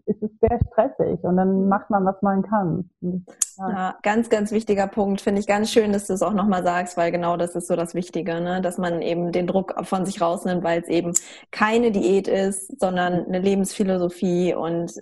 ist 0.06 0.22
es 0.22 0.30
sehr 0.40 0.58
stressig 0.70 1.22
und 1.22 1.36
dann 1.36 1.68
macht 1.68 1.90
man, 1.90 2.04
was 2.04 2.20
man 2.22 2.42
kann. 2.42 2.88
Ja. 3.00 3.22
ja, 3.58 3.98
ganz, 4.02 4.30
ganz 4.30 4.52
wichtiger 4.52 4.86
Punkt. 4.86 5.20
Finde 5.20 5.40
ich 5.40 5.46
ganz 5.46 5.70
schön, 5.70 5.92
dass 5.92 6.06
du 6.06 6.12
es 6.12 6.22
auch 6.22 6.32
nochmal 6.32 6.62
sagst, 6.62 6.96
weil 6.96 7.10
genau 7.10 7.36
das 7.36 7.56
ist 7.56 7.66
so 7.66 7.76
das 7.76 7.94
Wichtige, 7.94 8.40
ne? 8.40 8.60
dass 8.60 8.78
man 8.78 9.02
eben 9.02 9.32
den 9.32 9.46
Druck 9.46 9.74
von 9.82 10.06
sich 10.06 10.20
rausnimmt, 10.20 10.62
weil 10.62 10.80
es 10.80 10.88
eben 10.88 11.12
keine 11.50 11.90
Diät 11.90 12.28
ist, 12.28 12.80
sondern 12.80 13.26
eine 13.26 13.40
Lebensphilosophie 13.40 14.54
und 14.54 14.94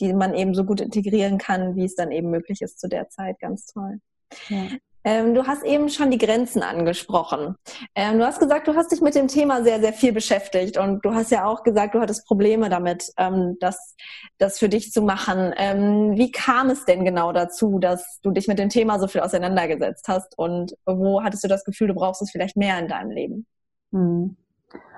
die 0.00 0.12
man 0.12 0.34
eben 0.34 0.54
so 0.54 0.64
gut 0.64 0.80
integrieren 0.80 1.38
kann, 1.38 1.76
wie 1.76 1.84
es 1.84 1.94
dann 1.94 2.12
eben 2.12 2.30
möglich 2.30 2.62
ist 2.62 2.80
zu 2.80 2.88
der 2.88 3.08
Zeit. 3.08 3.38
Ganz 3.40 3.66
toll. 3.66 4.00
Ja. 4.48 4.66
Ähm, 5.04 5.34
du 5.34 5.46
hast 5.46 5.62
eben 5.64 5.90
schon 5.90 6.10
die 6.10 6.18
Grenzen 6.18 6.62
angesprochen. 6.62 7.56
Ähm, 7.94 8.18
du 8.18 8.26
hast 8.26 8.40
gesagt, 8.40 8.66
du 8.66 8.74
hast 8.74 8.90
dich 8.90 9.02
mit 9.02 9.14
dem 9.14 9.28
Thema 9.28 9.62
sehr, 9.62 9.78
sehr 9.80 9.92
viel 9.92 10.12
beschäftigt 10.12 10.78
und 10.78 11.04
du 11.04 11.14
hast 11.14 11.30
ja 11.30 11.44
auch 11.44 11.62
gesagt, 11.62 11.94
du 11.94 12.00
hattest 12.00 12.26
Probleme 12.26 12.70
damit, 12.70 13.12
ähm, 13.18 13.56
das, 13.60 13.96
das 14.38 14.58
für 14.58 14.70
dich 14.70 14.92
zu 14.92 15.02
machen. 15.02 15.52
Ähm, 15.56 16.12
wie 16.16 16.32
kam 16.32 16.70
es 16.70 16.86
denn 16.86 17.04
genau 17.04 17.32
dazu, 17.32 17.78
dass 17.78 18.20
du 18.22 18.30
dich 18.30 18.48
mit 18.48 18.58
dem 18.58 18.70
Thema 18.70 18.98
so 18.98 19.06
viel 19.06 19.20
auseinandergesetzt 19.20 20.08
hast 20.08 20.38
und 20.38 20.74
wo 20.86 21.22
hattest 21.22 21.44
du 21.44 21.48
das 21.48 21.64
Gefühl, 21.64 21.88
du 21.88 21.94
brauchst 21.94 22.22
es 22.22 22.30
vielleicht 22.30 22.56
mehr 22.56 22.78
in 22.78 22.88
deinem 22.88 23.10
Leben? 23.10 23.46
Hm. 23.92 24.36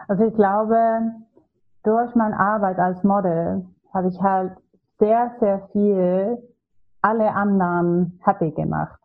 Also 0.08 0.25
ich 0.25 0.34
glaube, 0.34 1.02
durch 1.82 2.14
meine 2.14 2.38
Arbeit 2.38 2.78
als 2.78 3.02
Model 3.02 3.66
habe 3.92 4.08
ich 4.08 4.20
halt 4.20 4.52
sehr, 4.98 5.34
sehr 5.40 5.68
viel 5.72 6.38
alle 7.02 7.32
anderen 7.32 8.20
happy 8.25 8.50
gemacht. 8.52 9.00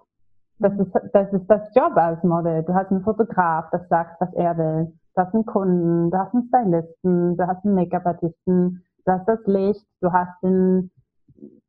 Das 0.62 0.74
ist, 0.78 0.92
das 1.14 1.34
ist 1.34 1.48
das 1.48 1.74
Job 1.74 1.94
als 1.96 2.24
Model. 2.24 2.62
Du 2.64 2.74
hast 2.76 2.92
einen 2.92 3.02
Fotograf, 3.02 3.70
das 3.72 3.88
sagt, 3.90 4.22
was 4.22 4.32
er 4.34 4.56
will. 4.58 4.94
Du 5.16 5.22
hast 5.22 5.34
einen 5.34 5.46
Kunden, 5.46 6.12
du 6.12 6.18
hast 6.18 6.36
einen 6.36 6.48
Stylisten, 6.50 7.36
du 7.36 7.48
hast 7.48 7.66
einen 7.66 7.74
Make-up-Artisten, 7.74 8.84
du 9.06 9.12
hast 9.12 9.28
das 9.28 9.40
Licht, 9.46 9.86
du 10.02 10.14
hast 10.14 10.32
den, 10.44 10.92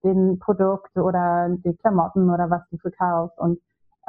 den 0.05 0.39
Produkt 0.39 0.95
oder 0.99 1.49
die 1.49 1.75
Klamotten 1.79 2.29
oder 2.29 2.51
was 2.51 2.69
du 2.71 2.77
verkaufst. 2.77 3.39
Und 3.39 3.59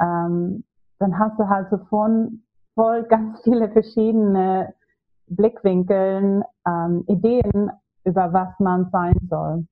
ähm, 0.00 0.64
dann 0.98 1.18
hast 1.18 1.38
du 1.38 1.48
halt 1.48 1.70
so 1.70 1.78
von 1.88 2.42
voll 2.74 3.04
ganz 3.04 3.40
viele 3.44 3.70
verschiedene 3.70 4.74
Blickwinkeln, 5.28 6.44
ähm, 6.66 7.04
Ideen 7.06 7.72
über 8.04 8.34
was 8.34 8.50
man 8.58 8.90
sein 8.90 9.16
soll. 9.30 9.66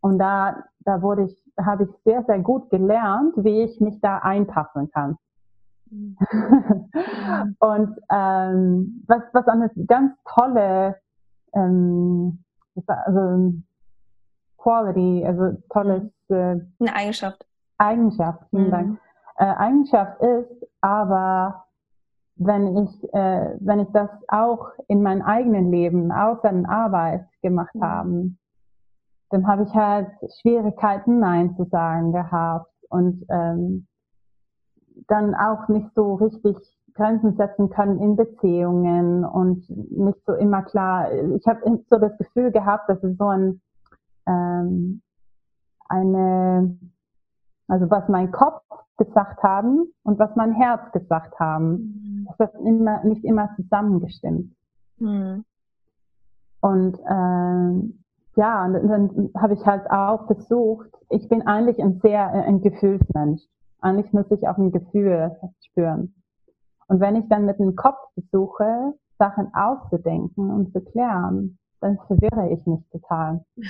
Und 0.00 0.18
da, 0.20 0.62
da 0.80 1.02
wurde 1.02 1.24
ich, 1.24 1.47
habe 1.64 1.84
ich 1.84 1.90
sehr, 2.04 2.24
sehr 2.24 2.38
gut 2.40 2.70
gelernt, 2.70 3.34
wie 3.36 3.62
ich 3.62 3.80
mich 3.80 4.00
da 4.00 4.18
einpassen 4.18 4.90
kann. 4.90 5.16
Mhm. 5.90 6.16
und 7.58 7.98
ähm, 8.10 9.04
was, 9.06 9.22
was 9.32 9.46
eine 9.46 9.70
ganz 9.86 10.12
tolle 10.24 10.96
ähm, 11.54 12.44
also 12.86 13.54
Quality, 14.58 15.24
also 15.24 15.56
tolles 15.70 16.10
äh, 16.28 16.34
eine 16.80 16.94
Eigenschaft. 16.94 17.46
Eigenschaft, 17.78 18.42
vielen 18.50 18.66
mhm. 18.66 18.70
Dank. 18.70 19.00
Äh, 19.36 19.44
Eigenschaft 19.44 20.20
ist, 20.20 20.68
aber 20.80 21.64
wenn 22.36 22.76
ich, 22.76 23.14
äh, 23.14 23.56
wenn 23.60 23.80
ich 23.80 23.88
das 23.92 24.10
auch 24.28 24.70
in 24.88 25.02
meinem 25.02 25.22
eigenen 25.22 25.70
Leben, 25.70 26.12
außer 26.12 26.50
in 26.50 26.66
Arbeit 26.66 27.26
gemacht 27.40 27.74
mhm. 27.74 27.82
habe, 27.82 28.30
dann 29.30 29.46
habe 29.46 29.64
ich 29.64 29.74
halt 29.74 30.08
Schwierigkeiten, 30.40 31.20
Nein 31.20 31.54
zu 31.56 31.64
sagen 31.64 32.12
gehabt 32.12 32.72
und 32.88 33.24
ähm, 33.28 33.86
dann 35.06 35.34
auch 35.34 35.68
nicht 35.68 35.88
so 35.94 36.14
richtig 36.14 36.56
Grenzen 36.94 37.36
setzen 37.36 37.70
können 37.70 38.00
in 38.00 38.16
Beziehungen 38.16 39.24
und 39.24 39.68
nicht 39.68 40.18
so 40.26 40.34
immer 40.34 40.62
klar. 40.62 41.12
Ich 41.12 41.46
habe 41.46 41.60
so 41.88 41.98
das 41.98 42.16
Gefühl 42.18 42.50
gehabt, 42.50 42.88
dass 42.88 43.02
es 43.04 43.16
so 43.16 43.28
ein 43.28 43.60
ähm, 44.26 45.02
eine 45.88 46.78
also 47.68 47.90
was 47.90 48.08
mein 48.08 48.32
Kopf 48.32 48.62
gesagt 48.96 49.42
haben 49.42 49.92
und 50.02 50.18
was 50.18 50.34
mein 50.34 50.52
Herz 50.52 50.90
gesagt 50.92 51.38
haben, 51.38 51.70
mhm. 51.70 52.26
das 52.26 52.48
hat 52.48 52.54
immer, 52.60 53.04
nicht 53.04 53.24
immer 53.24 53.50
zusammengestimmt. 53.56 54.54
Mhm. 54.98 55.44
Und 56.60 56.98
äh, 56.98 57.92
ja, 58.38 58.64
und 58.64 58.88
dann 58.88 59.30
habe 59.36 59.54
ich 59.54 59.66
halt 59.66 59.90
auch 59.90 60.26
versucht, 60.26 60.88
ich 61.10 61.28
bin 61.28 61.44
eigentlich 61.46 61.82
ein 61.82 61.98
sehr 62.00 62.28
ein 62.30 62.60
Gefühlsmensch. 62.60 63.42
Eigentlich 63.80 64.12
muss 64.12 64.30
ich 64.30 64.46
auch 64.46 64.56
ein 64.56 64.70
Gefühl 64.70 65.36
spüren. 65.66 66.14
Und 66.86 67.00
wenn 67.00 67.16
ich 67.16 67.28
dann 67.28 67.46
mit 67.46 67.58
dem 67.58 67.74
Kopf 67.74 67.98
versuche, 68.14 68.94
Sachen 69.18 69.52
auszudenken 69.54 70.50
und 70.50 70.72
zu 70.72 70.80
klären, 70.80 71.58
dann 71.80 71.98
verwirre 72.06 72.50
ich 72.50 72.64
mich 72.64 72.88
total. 72.90 73.44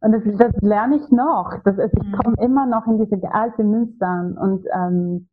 Und 0.00 0.12
das, 0.12 0.22
das 0.36 0.62
lerne 0.62 0.94
ich 0.94 1.10
noch. 1.10 1.52
Das 1.64 1.76
ist, 1.76 1.92
ich 1.92 2.08
mhm. 2.08 2.12
komme 2.12 2.36
immer 2.40 2.66
noch 2.66 2.86
in 2.86 3.04
diese 3.04 3.34
alten 3.34 3.68
Münstern. 3.68 4.38
Und 4.38 4.64
ähm, 4.72 5.28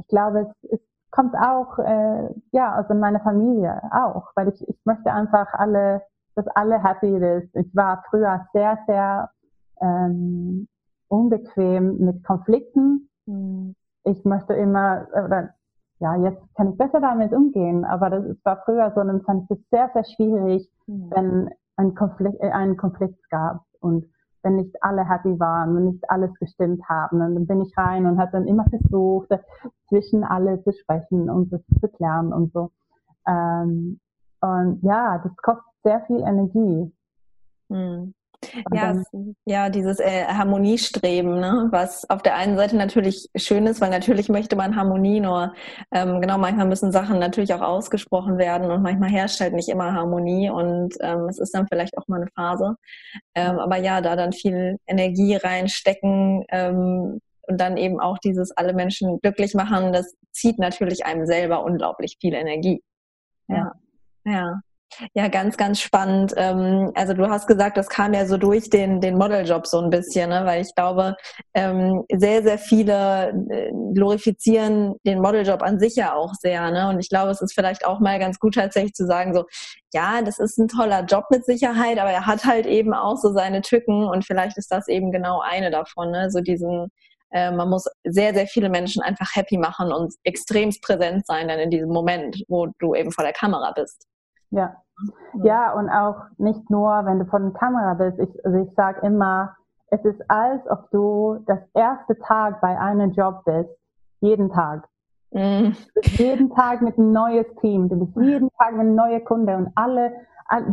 ich 0.00 0.08
glaube, 0.08 0.40
es, 0.40 0.70
es 0.72 0.80
kommt 1.12 1.36
auch 1.36 1.78
äh, 1.78 2.34
ja 2.50 2.80
aus 2.80 2.88
meiner 2.88 3.20
Familie 3.20 3.80
auch, 3.92 4.32
weil 4.34 4.48
ich, 4.48 4.68
ich 4.68 4.76
möchte 4.84 5.12
einfach 5.12 5.52
alle, 5.52 6.02
dass 6.34 6.46
alle 6.48 6.82
happy 6.82 7.16
ist. 7.16 7.54
Ich 7.54 7.74
war 7.74 8.02
früher 8.10 8.46
sehr, 8.52 8.78
sehr 8.86 9.30
ähm, 9.80 10.68
unbequem 11.08 11.98
mit 11.98 12.24
Konflikten. 12.24 13.08
Mhm. 13.26 13.74
Ich 14.04 14.24
möchte 14.24 14.54
immer, 14.54 15.06
oder 15.12 15.50
ja, 15.98 16.16
jetzt 16.16 16.42
kann 16.56 16.72
ich 16.72 16.78
besser 16.78 17.00
damit 17.00 17.32
umgehen, 17.32 17.84
aber 17.84 18.10
das 18.10 18.36
war 18.44 18.62
früher 18.64 18.90
so, 18.94 19.02
dann 19.04 19.22
fand 19.22 19.44
ich 19.44 19.58
es 19.58 19.70
sehr, 19.70 19.90
sehr 19.92 20.04
schwierig, 20.04 20.68
mhm. 20.86 21.10
wenn 21.14 21.50
ein 21.76 21.94
Konflikt, 21.94 22.40
äh, 22.40 22.50
einen 22.50 22.76
Konflikt 22.76 23.30
gab 23.30 23.62
und 23.80 24.06
wenn 24.42 24.56
nicht 24.56 24.74
alle 24.82 25.08
happy 25.08 25.38
waren, 25.38 25.76
wenn 25.76 25.84
nicht 25.84 26.10
alles 26.10 26.34
gestimmt 26.34 26.82
haben, 26.88 27.20
dann 27.20 27.46
bin 27.46 27.60
ich 27.60 27.76
rein 27.78 28.06
und 28.06 28.18
habe 28.18 28.32
dann 28.32 28.46
immer 28.46 28.64
versucht, 28.64 29.28
zwischen 29.88 30.24
alle 30.24 30.60
zu 30.64 30.72
sprechen 30.72 31.30
und 31.30 31.52
das 31.52 31.60
zu 31.80 31.88
klären 31.88 32.32
und 32.32 32.52
so. 32.52 32.70
Ähm, 33.26 34.00
und 34.42 34.80
ja, 34.82 35.18
das 35.18 35.36
kostet 35.36 35.64
sehr 35.84 36.00
viel 36.06 36.20
Energie. 36.20 36.92
Hm. 37.70 38.14
Ja, 38.72 39.00
ja, 39.44 39.68
dieses 39.70 40.00
äh, 40.00 40.24
Harmoniestreben, 40.24 41.38
ne? 41.38 41.68
was 41.70 42.08
auf 42.10 42.22
der 42.22 42.34
einen 42.34 42.56
Seite 42.56 42.76
natürlich 42.76 43.28
schön 43.36 43.66
ist, 43.66 43.80
weil 43.80 43.90
natürlich 43.90 44.28
möchte 44.28 44.56
man 44.56 44.74
Harmonie, 44.74 45.20
nur 45.20 45.54
ähm, 45.92 46.20
genau 46.20 46.38
manchmal 46.38 46.66
müssen 46.66 46.90
Sachen 46.90 47.20
natürlich 47.20 47.54
auch 47.54 47.60
ausgesprochen 47.60 48.38
werden 48.38 48.70
und 48.70 48.82
manchmal 48.82 49.10
herrscht 49.10 49.40
halt 49.40 49.54
nicht 49.54 49.68
immer 49.68 49.92
Harmonie 49.92 50.50
und 50.50 50.94
ähm, 51.00 51.28
es 51.28 51.38
ist 51.38 51.54
dann 51.54 51.68
vielleicht 51.68 51.96
auch 51.96 52.08
mal 52.08 52.20
eine 52.20 52.30
Phase. 52.34 52.76
Ähm, 53.36 53.58
aber 53.60 53.76
ja, 53.76 54.00
da 54.00 54.16
dann 54.16 54.32
viel 54.32 54.76
Energie 54.86 55.36
reinstecken 55.36 56.44
ähm, 56.48 57.20
und 57.42 57.60
dann 57.60 57.76
eben 57.76 58.00
auch 58.00 58.18
dieses 58.18 58.50
alle 58.56 58.74
Menschen 58.74 59.20
glücklich 59.20 59.54
machen, 59.54 59.92
das 59.92 60.16
zieht 60.32 60.58
natürlich 60.58 61.06
einem 61.06 61.26
selber 61.26 61.64
unglaublich 61.64 62.16
viel 62.20 62.34
Energie. 62.34 62.82
Ja. 63.46 63.56
Ja. 63.56 63.72
Ja, 65.14 65.28
ganz, 65.28 65.56
ganz 65.56 65.80
spannend. 65.80 66.34
Ähm, 66.36 66.92
also 66.94 67.14
du 67.14 67.28
hast 67.28 67.46
gesagt, 67.46 67.76
das 67.76 67.88
kam 67.88 68.12
ja 68.14 68.26
so 68.26 68.36
durch 68.36 68.68
den, 68.70 69.00
den 69.00 69.16
Modeljob 69.16 69.66
so 69.66 69.80
ein 69.80 69.90
bisschen, 69.90 70.30
ne? 70.30 70.42
weil 70.44 70.62
ich 70.62 70.74
glaube, 70.74 71.16
ähm, 71.54 72.04
sehr, 72.12 72.42
sehr 72.42 72.58
viele 72.58 73.30
äh, 73.50 73.70
glorifizieren 73.94 74.94
den 75.06 75.20
Modeljob 75.20 75.62
an 75.62 75.78
sich 75.78 75.96
ja 75.96 76.14
auch 76.14 76.34
sehr. 76.34 76.70
Ne? 76.70 76.88
Und 76.90 77.00
ich 77.00 77.08
glaube, 77.08 77.30
es 77.30 77.40
ist 77.40 77.54
vielleicht 77.54 77.86
auch 77.86 78.00
mal 78.00 78.18
ganz 78.18 78.38
gut 78.38 78.54
tatsächlich 78.54 78.92
zu 78.92 79.06
sagen, 79.06 79.34
so, 79.34 79.44
ja, 79.94 80.20
das 80.22 80.38
ist 80.38 80.58
ein 80.58 80.68
toller 80.68 81.04
Job 81.04 81.24
mit 81.30 81.44
Sicherheit, 81.46 81.98
aber 81.98 82.10
er 82.10 82.26
hat 82.26 82.44
halt 82.44 82.66
eben 82.66 82.92
auch 82.92 83.16
so 83.16 83.32
seine 83.32 83.62
Tücken 83.62 84.04
und 84.04 84.26
vielleicht 84.26 84.58
ist 84.58 84.70
das 84.70 84.88
eben 84.88 85.10
genau 85.10 85.40
eine 85.40 85.70
davon, 85.70 86.10
ne? 86.10 86.30
so 86.30 86.40
diesen, 86.40 86.88
äh, 87.30 87.50
man 87.50 87.70
muss 87.70 87.86
sehr, 88.04 88.34
sehr 88.34 88.46
viele 88.46 88.68
Menschen 88.68 89.02
einfach 89.02 89.34
happy 89.34 89.56
machen 89.56 89.90
und 89.90 90.14
extremst 90.22 90.82
präsent 90.82 91.26
sein 91.26 91.48
dann 91.48 91.58
in 91.58 91.70
diesem 91.70 91.90
Moment, 91.90 92.44
wo 92.48 92.68
du 92.78 92.94
eben 92.94 93.10
vor 93.10 93.24
der 93.24 93.32
Kamera 93.32 93.72
bist. 93.74 94.06
Ja. 94.52 94.76
Ja, 95.42 95.72
und 95.72 95.88
auch 95.88 96.26
nicht 96.38 96.70
nur, 96.70 96.88
wenn 97.04 97.18
du 97.18 97.24
vor 97.24 97.40
der 97.40 97.50
Kamera 97.50 97.94
bist. 97.94 98.18
Ich, 98.20 98.46
also 98.46 98.58
ich 98.58 98.72
sage 98.74 99.04
immer, 99.04 99.56
es 99.88 100.04
ist 100.04 100.22
als 100.30 100.62
ob 100.70 100.90
du 100.90 101.42
das 101.46 101.58
erste 101.74 102.16
Tag 102.18 102.60
bei 102.60 102.78
einem 102.78 103.10
Job 103.12 103.42
bist. 103.44 103.70
Jeden 104.20 104.50
Tag. 104.50 104.86
Mm. 105.32 105.72
Du 105.72 106.00
bist 106.00 106.18
jeden 106.18 106.50
Tag 106.50 106.82
mit 106.82 106.98
einem 106.98 107.12
neues 107.12 107.46
Team. 107.60 107.88
Du 107.88 107.96
bist 107.96 108.16
jeden 108.16 108.50
Tag 108.58 108.72
mit 108.72 108.80
einem 108.80 108.94
neuen 108.94 109.24
Kunde 109.24 109.56
und 109.56 109.70
alle, 109.74 110.12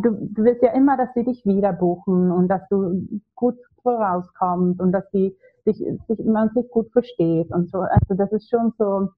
du, 0.01 0.11
du 0.11 0.43
willst 0.43 0.61
ja 0.61 0.73
immer, 0.73 0.97
dass 0.97 1.13
sie 1.15 1.23
dich 1.23 1.45
wieder 1.45 1.73
buchen 1.73 2.31
und 2.31 2.49
dass 2.49 2.61
du 2.69 3.07
gut 3.35 3.57
vorauskommst 3.81 4.79
und 4.79 4.91
dass 4.91 5.09
die, 5.11 5.35
sich, 5.65 5.77
sich, 6.07 6.25
man 6.25 6.49
sich 6.49 6.69
gut 6.69 6.91
versteht 6.91 7.51
und 7.51 7.69
so. 7.71 7.79
Also 7.79 8.13
das 8.15 8.31
ist 8.31 8.49
schon 8.49 8.73
so, 8.77 9.09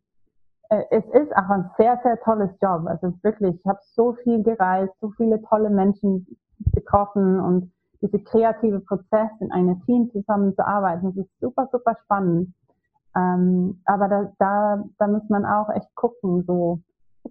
es 0.89 1.03
ist 1.13 1.35
auch 1.35 1.49
ein 1.49 1.69
sehr, 1.77 1.99
sehr 2.01 2.19
tolles 2.21 2.49
Job. 2.61 2.85
Also 2.85 3.13
wirklich, 3.23 3.55
ich 3.59 3.65
habe 3.65 3.79
so 3.93 4.13
viel 4.23 4.41
gereist, 4.41 4.93
so 5.01 5.09
viele 5.11 5.41
tolle 5.43 5.69
Menschen 5.69 6.25
getroffen 6.73 7.39
und 7.39 7.71
diese 8.01 8.19
kreative 8.19 8.79
Prozess 8.79 9.29
in 9.41 9.51
einem 9.51 9.83
Team 9.85 10.09
zusammenzuarbeiten, 10.11 11.13
das 11.13 11.25
ist 11.25 11.39
super, 11.39 11.67
super 11.71 11.95
spannend. 12.03 12.53
Ähm, 13.15 13.81
aber 13.85 14.07
da, 14.07 14.31
da, 14.39 14.83
da 14.97 15.07
muss 15.07 15.27
man 15.27 15.45
auch 15.45 15.69
echt 15.69 15.93
gucken, 15.95 16.43
so 16.47 16.79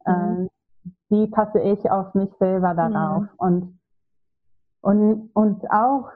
mhm. 0.07 0.49
äh, 0.85 0.93
wie 1.09 1.27
passe 1.29 1.61
ich 1.61 1.91
auf 1.91 2.15
mich 2.15 2.31
selber 2.39 2.75
darauf 2.75 3.23
mhm. 3.23 3.29
und 3.39 3.81
und 4.83 5.31
und 5.35 5.71
auch 5.71 6.11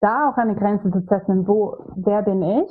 da 0.00 0.30
auch 0.30 0.36
eine 0.36 0.54
Grenze 0.54 0.90
zu 0.90 1.00
setzen, 1.00 1.48
wo 1.48 1.78
wer 1.96 2.22
bin 2.22 2.42
ich 2.42 2.70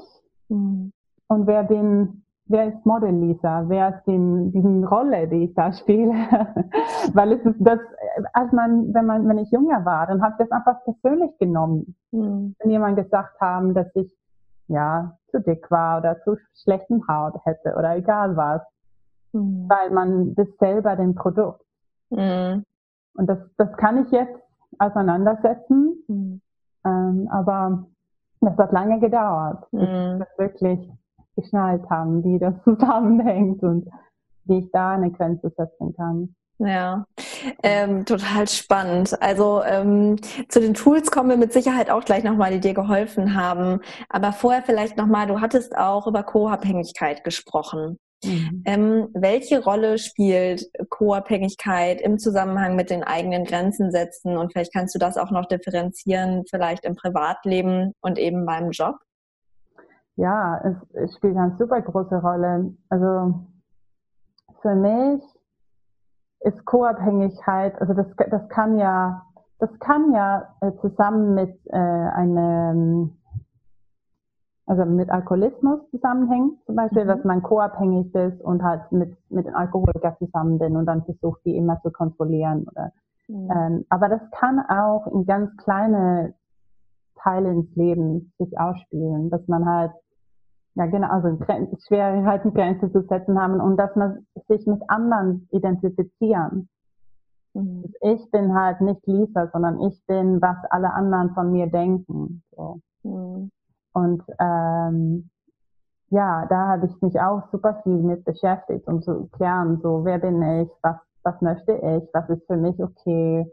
mhm. 0.50 0.92
und 1.28 1.48
wer 1.48 1.64
bin 1.64 2.25
wer 2.48 2.68
ist 2.68 2.86
Model 2.86 3.12
Lisa, 3.12 3.64
wer 3.68 3.90
ist 3.90 4.06
die, 4.06 4.52
diese 4.54 4.88
Rolle, 4.88 5.28
die 5.28 5.46
ich 5.46 5.54
da 5.56 5.74
spiele. 5.74 6.12
Weil 7.14 7.34
es 7.34 7.46
ist 7.46 7.58
das, 7.60 7.80
als 8.34 8.52
man, 8.52 8.94
wenn 8.94 9.06
man, 9.06 9.28
wenn 9.28 9.38
ich 9.40 9.52
jünger 9.52 9.84
war, 9.86 10.08
dann 10.08 10.22
habe 10.22 10.34
ich 10.34 10.48
das 10.48 10.52
einfach 10.52 10.84
persönlich 10.84 11.38
genommen. 11.40 11.96
Mhm. 12.12 12.56
Wenn 12.60 12.70
jemand 12.70 12.98
gesagt 12.98 13.40
haben, 13.42 13.74
dass 13.74 13.88
ich 13.96 14.12
ja 14.68 15.18
zu 15.32 15.42
dick 15.42 15.70
war 15.72 16.00
oder 16.00 16.22
zu 16.24 16.38
schlechten 16.64 17.08
Haut 17.08 17.34
hätte 17.46 17.75
oder 17.78 17.96
egal 17.96 18.36
was. 18.36 18.62
Mhm. 19.34 19.68
Weil 19.68 19.92
man 19.92 20.36
das 20.36 20.48
selber 20.60 20.96
dem 20.96 21.16
Produkt. 21.16 21.66
Mhm. 22.10 22.64
Und 23.16 23.28
das, 23.28 23.40
das 23.58 23.75
kann 23.78 24.06
ich 24.06 24.12
jetzt 24.12 24.40
auseinandersetzen. 24.78 26.04
Mhm. 26.08 26.42
Ähm, 26.86 27.28
aber 27.32 27.86
das 28.42 28.58
hat 28.58 28.72
lange 28.72 29.00
gedauert. 29.00 29.66
Mhm. 29.72 30.20
Das 30.20 30.28
wirklich 30.38 30.92
geschnallt 31.36 31.89
haben, 31.89 32.24
wie 32.24 32.39
das 32.39 32.54
zusammenhängt 32.63 33.63
und 33.63 33.88
wie 34.46 34.60
ich 34.60 34.72
da 34.72 34.94
eine 34.94 35.12
Grenze 35.12 35.51
setzen 35.56 35.94
kann. 35.96 36.36
Ja, 36.58 37.06
ähm, 37.63 38.06
total 38.06 38.48
spannend. 38.48 39.22
Also 39.22 39.62
ähm, 39.63 40.15
zu 40.48 40.62
den 40.62 40.74
Tools 40.74 41.12
kommen 41.12 41.30
wir 41.30 41.38
mit 41.38 41.51
Sicherheit 41.51 41.89
auch 41.89 42.06
gleich 42.06 42.24
nochmal, 42.24 42.51
die 42.51 42.62
dir 42.62 42.74
geholfen 42.74 43.36
haben. 43.36 43.82
Aber 44.08 44.32
vorher 44.32 44.63
vielleicht 44.63 44.96
nochmal, 44.96 45.27
du 45.27 45.42
hattest 45.42 45.77
auch 45.77 46.08
über 46.08 46.24
Co-Abhängigkeit 46.24 47.25
gesprochen. 47.25 47.98
Mhm. 48.24 48.63
Ähm, 48.65 49.08
welche 49.13 49.63
Rolle 49.63 49.98
spielt 49.98 50.65
Co-Abhängigkeit 50.89 52.00
im 52.00 52.18
Zusammenhang 52.18 52.77
mit 52.77 52.89
den 52.89 53.04
eigenen 53.04 53.44
Grenzen 53.44 53.92
setzen? 53.92 54.38
Und 54.38 54.54
vielleicht 54.54 54.74
kannst 54.74 54.96
du 54.96 55.00
das 55.00 55.18
auch 55.18 55.32
noch 55.32 55.48
differenzieren, 55.48 56.44
vielleicht 56.50 56.86
im 56.86 56.96
Privatleben 56.96 57.92
und 58.01 58.18
eben 58.18 58.46
beim 58.46 58.72
Job? 58.72 58.96
Ja, 60.16 60.58
es, 60.64 60.76
es 60.94 61.16
spielt 61.16 61.38
eine 61.38 61.56
super 61.58 61.82
große 61.82 62.22
Rolle. 62.22 62.74
Also 62.90 63.46
für 64.62 64.76
mich 64.76 65.22
ist 66.40 66.66
Co-Abhängigkeit, 66.66 67.80
also 67.82 67.94
das, 67.94 68.08
das 68.30 68.48
kann 68.50 68.78
ja, 68.78 69.24
das 69.60 69.70
kann 69.80 70.14
ja 70.14 70.56
äh, 70.62 70.72
zusammen 70.82 71.34
mit 71.34 71.60
äh, 71.68 71.78
einem, 71.78 73.18
also 74.66 74.86
mit 74.86 75.10
Alkoholismus 75.10 75.80
zusammenhängen, 75.92 76.60
zum 76.66 76.76
Beispiel, 76.76 77.04
mhm. 77.04 77.08
dass 77.08 77.24
man 77.24 77.44
co-abhängig 77.44 78.14
ist 78.14 78.42
und 78.42 78.64
halt 78.64 78.92
mit, 78.92 79.18
mit 79.30 79.46
den 79.46 79.56
Alkoholiker 79.56 80.16
zusammen 80.18 80.60
bin 80.60 80.78
und 80.78 80.86
dann 80.86 81.04
versucht, 81.04 81.42
die 81.46 81.58
immer 81.58 81.82
zu 81.82 81.92
kontrollieren. 81.92 82.68
Oder, 82.72 82.92
mhm. 83.28 83.52
ähm, 83.52 83.86
aber 83.90 84.08
das 84.10 84.22
kann 84.32 84.60
auch 84.70 85.08
in 85.08 85.26
ganz 85.26 85.56
kleine 85.58 86.36
Teile 87.16 87.50
ins 87.50 87.76
Leben 87.76 88.34
sich 88.38 88.58
ausspielen, 88.60 89.30
dass 89.30 89.48
man 89.48 89.66
halt 89.66 89.92
ja 90.75 90.86
genau, 90.88 91.08
also 91.08 91.38
Schwierigkeiten, 91.88 92.53
Grenzen 92.53 92.91
zu 92.91 93.01
setzen 93.01 93.39
haben 93.39 93.60
und 93.60 93.77
dass 93.77 93.96
man 93.96 94.25
sich 94.48 94.65
mit 94.67 94.82
anderen 94.89 95.48
identifizieren. 95.51 96.70
Mhm. 97.53 97.86
Ich 98.01 98.29
bin 98.32 98.53
halt 98.53 98.82
nicht 98.82 99.05
Lisa, 99.08 99.50
sondern 99.51 99.79
ich 99.82 100.05
bin, 100.05 100.41
was 100.41 100.58
alle 100.70 100.94
anderen 100.94 101.34
von 101.34 101.51
mir 101.51 101.67
denken. 101.67 102.44
So. 102.51 102.79
Mhm. 103.03 103.51
Und 103.94 104.24
ähm, 104.39 105.29
ja, 106.10 106.46
da 106.48 106.67
habe 106.67 106.86
ich 106.88 107.01
mich 107.01 107.20
auch 107.20 107.50
super 107.51 107.82
viel 107.84 107.98
mit 107.98 108.25
beschäftigt, 108.25 108.88
um 108.88 109.01
zu 109.01 109.27
klären, 109.32 109.79
so 109.82 110.03
wer 110.03 110.20
bin 110.20 110.41
ich, 110.41 110.70
was, 110.82 110.98
was 111.24 111.41
möchte 111.41 111.72
ich, 111.74 112.10
was 112.13 112.29
ist 112.29 112.46
für 112.46 112.58
mich 112.58 112.82
okay. 112.84 113.50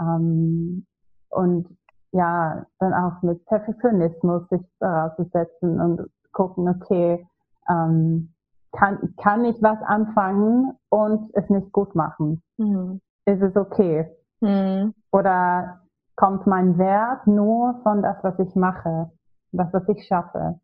Ähm, 0.00 0.86
und 1.28 1.68
ja, 2.12 2.66
dann 2.78 2.92
auch 2.92 3.22
mit 3.22 3.44
Perfektionismus 3.46 4.48
sich 4.48 4.62
auszusetzen 4.80 5.80
und 5.80 6.10
gucken, 6.32 6.68
okay, 6.68 7.26
ähm, 7.68 8.32
kann, 8.72 9.14
kann 9.22 9.44
ich 9.44 9.62
was 9.62 9.80
anfangen 9.82 10.72
und 10.88 11.30
es 11.34 11.48
nicht 11.50 11.72
gut 11.72 11.94
machen? 11.94 12.42
Mhm. 12.56 13.00
Ist 13.26 13.42
es 13.42 13.54
okay? 13.56 14.10
Mhm. 14.40 14.94
Oder 15.12 15.80
kommt 16.16 16.46
mein 16.46 16.78
Wert 16.78 17.26
nur 17.26 17.80
von 17.82 18.02
das, 18.02 18.16
was 18.22 18.38
ich 18.38 18.54
mache, 18.54 19.10
das, 19.52 19.72
was 19.72 19.88
ich 19.88 20.06
schaffe? 20.06 20.58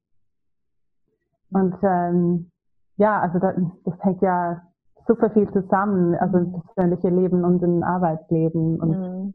Und 1.51 1.77
ähm, 1.83 2.51
ja, 2.97 3.21
also 3.21 3.39
das, 3.39 3.55
das 3.85 3.95
hängt 4.05 4.23
ja 4.23 4.63
super 5.07 5.31
viel 5.31 5.51
zusammen, 5.53 6.15
also 6.17 6.39
das 6.39 6.75
persönliche 6.75 7.09
Leben 7.09 7.45
und 7.45 7.63
im 7.63 7.83
Arbeitsleben. 7.83 8.81
Und 8.81 8.91
mhm. 8.91 9.35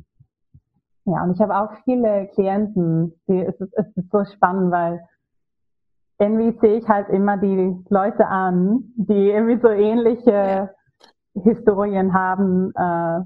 ja, 1.05 1.23
und 1.23 1.33
ich 1.33 1.41
habe 1.41 1.57
auch 1.57 1.71
viele 1.83 2.27
Klienten, 2.27 3.13
die 3.27 3.41
es 3.41 3.59
ist, 3.59 3.73
es 3.73 3.87
ist 3.95 4.11
so 4.11 4.23
spannend, 4.25 4.71
weil 4.71 5.03
irgendwie 6.23 6.57
sehe 6.59 6.77
ich 6.77 6.87
halt 6.87 7.09
immer 7.09 7.37
die 7.37 7.75
Leute 7.89 8.27
an, 8.27 8.93
die 8.95 9.29
irgendwie 9.29 9.59
so 9.61 9.69
ähnliche 9.69 10.31
ja. 10.31 10.69
Historien 11.43 12.13
haben, 12.13 12.71
äh, 12.75 13.19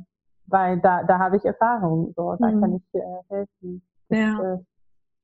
weil 0.47 0.79
da, 0.79 1.03
da 1.03 1.19
habe 1.19 1.37
ich 1.37 1.45
Erfahrung, 1.45 2.13
so, 2.15 2.35
da 2.39 2.47
mhm. 2.47 2.61
kann 2.61 2.75
ich 2.75 2.99
äh, 2.99 3.03
helfen. 3.29 3.81
Das, 4.09 4.19
ja. 4.19 4.53
Äh, 4.53 4.57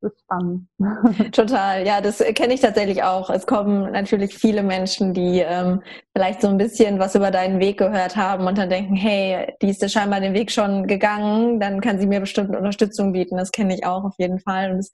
das 0.02 0.12
ist 0.12 0.20
spannend. 0.22 0.68
Total, 1.32 1.88
ja, 1.88 2.02
das 2.02 2.18
kenne 2.36 2.54
ich 2.54 2.60
tatsächlich 2.60 3.04
auch. 3.04 3.30
Es 3.30 3.48
kommen 3.48 3.92
natürlich 3.92 4.36
viele 4.36 4.62
Menschen, 4.62 5.14
die 5.14 5.40
ähm, 5.40 5.82
vielleicht 6.16 6.42
so 6.42 6.50
ein 6.50 6.58
bisschen 6.58 7.00
was 7.00 7.16
über 7.16 7.32
deinen 7.32 7.62
Weg 7.62 7.80
gehört 7.80 8.18
haben 8.18 8.46
und 8.46 8.58
dann 8.58 8.70
denken, 8.70 8.96
hey, 8.96 9.56
die 9.62 9.70
ist 9.70 9.82
ja 9.82 9.88
scheinbar 9.88 10.20
den 10.20 10.34
Weg 10.34 10.52
schon 10.52 10.88
gegangen, 10.88 11.62
dann 11.62 11.80
kann 11.80 12.00
sie 12.00 12.08
mir 12.08 12.20
bestimmt 12.20 12.56
Unterstützung 12.56 13.14
bieten. 13.14 13.38
Das 13.38 13.52
kenne 13.52 13.74
ich 13.76 13.86
auch 13.86 14.04
auf 14.04 14.16
jeden 14.18 14.40
Fall. 14.40 14.74
Und 14.74 14.80
es 14.80 14.92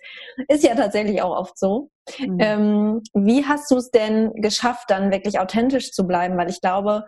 ist 0.48 0.64
ja 0.64 0.76
tatsächlich 0.76 1.22
auch 1.24 1.36
oft 1.36 1.58
so. 1.58 1.90
Mhm. 2.18 2.38
Ähm, 2.40 3.02
wie 3.14 3.46
hast 3.46 3.70
du 3.72 3.78
es 3.78 3.92
denn 3.92 4.34
geschafft, 4.36 4.90
dann 4.90 5.12
wirklich 5.12 5.40
authentisch 5.40 5.92
zu 5.92 6.08
bleiben? 6.08 6.38
Weil 6.38 6.50
ich 6.50 6.62
glaube, 6.62 7.06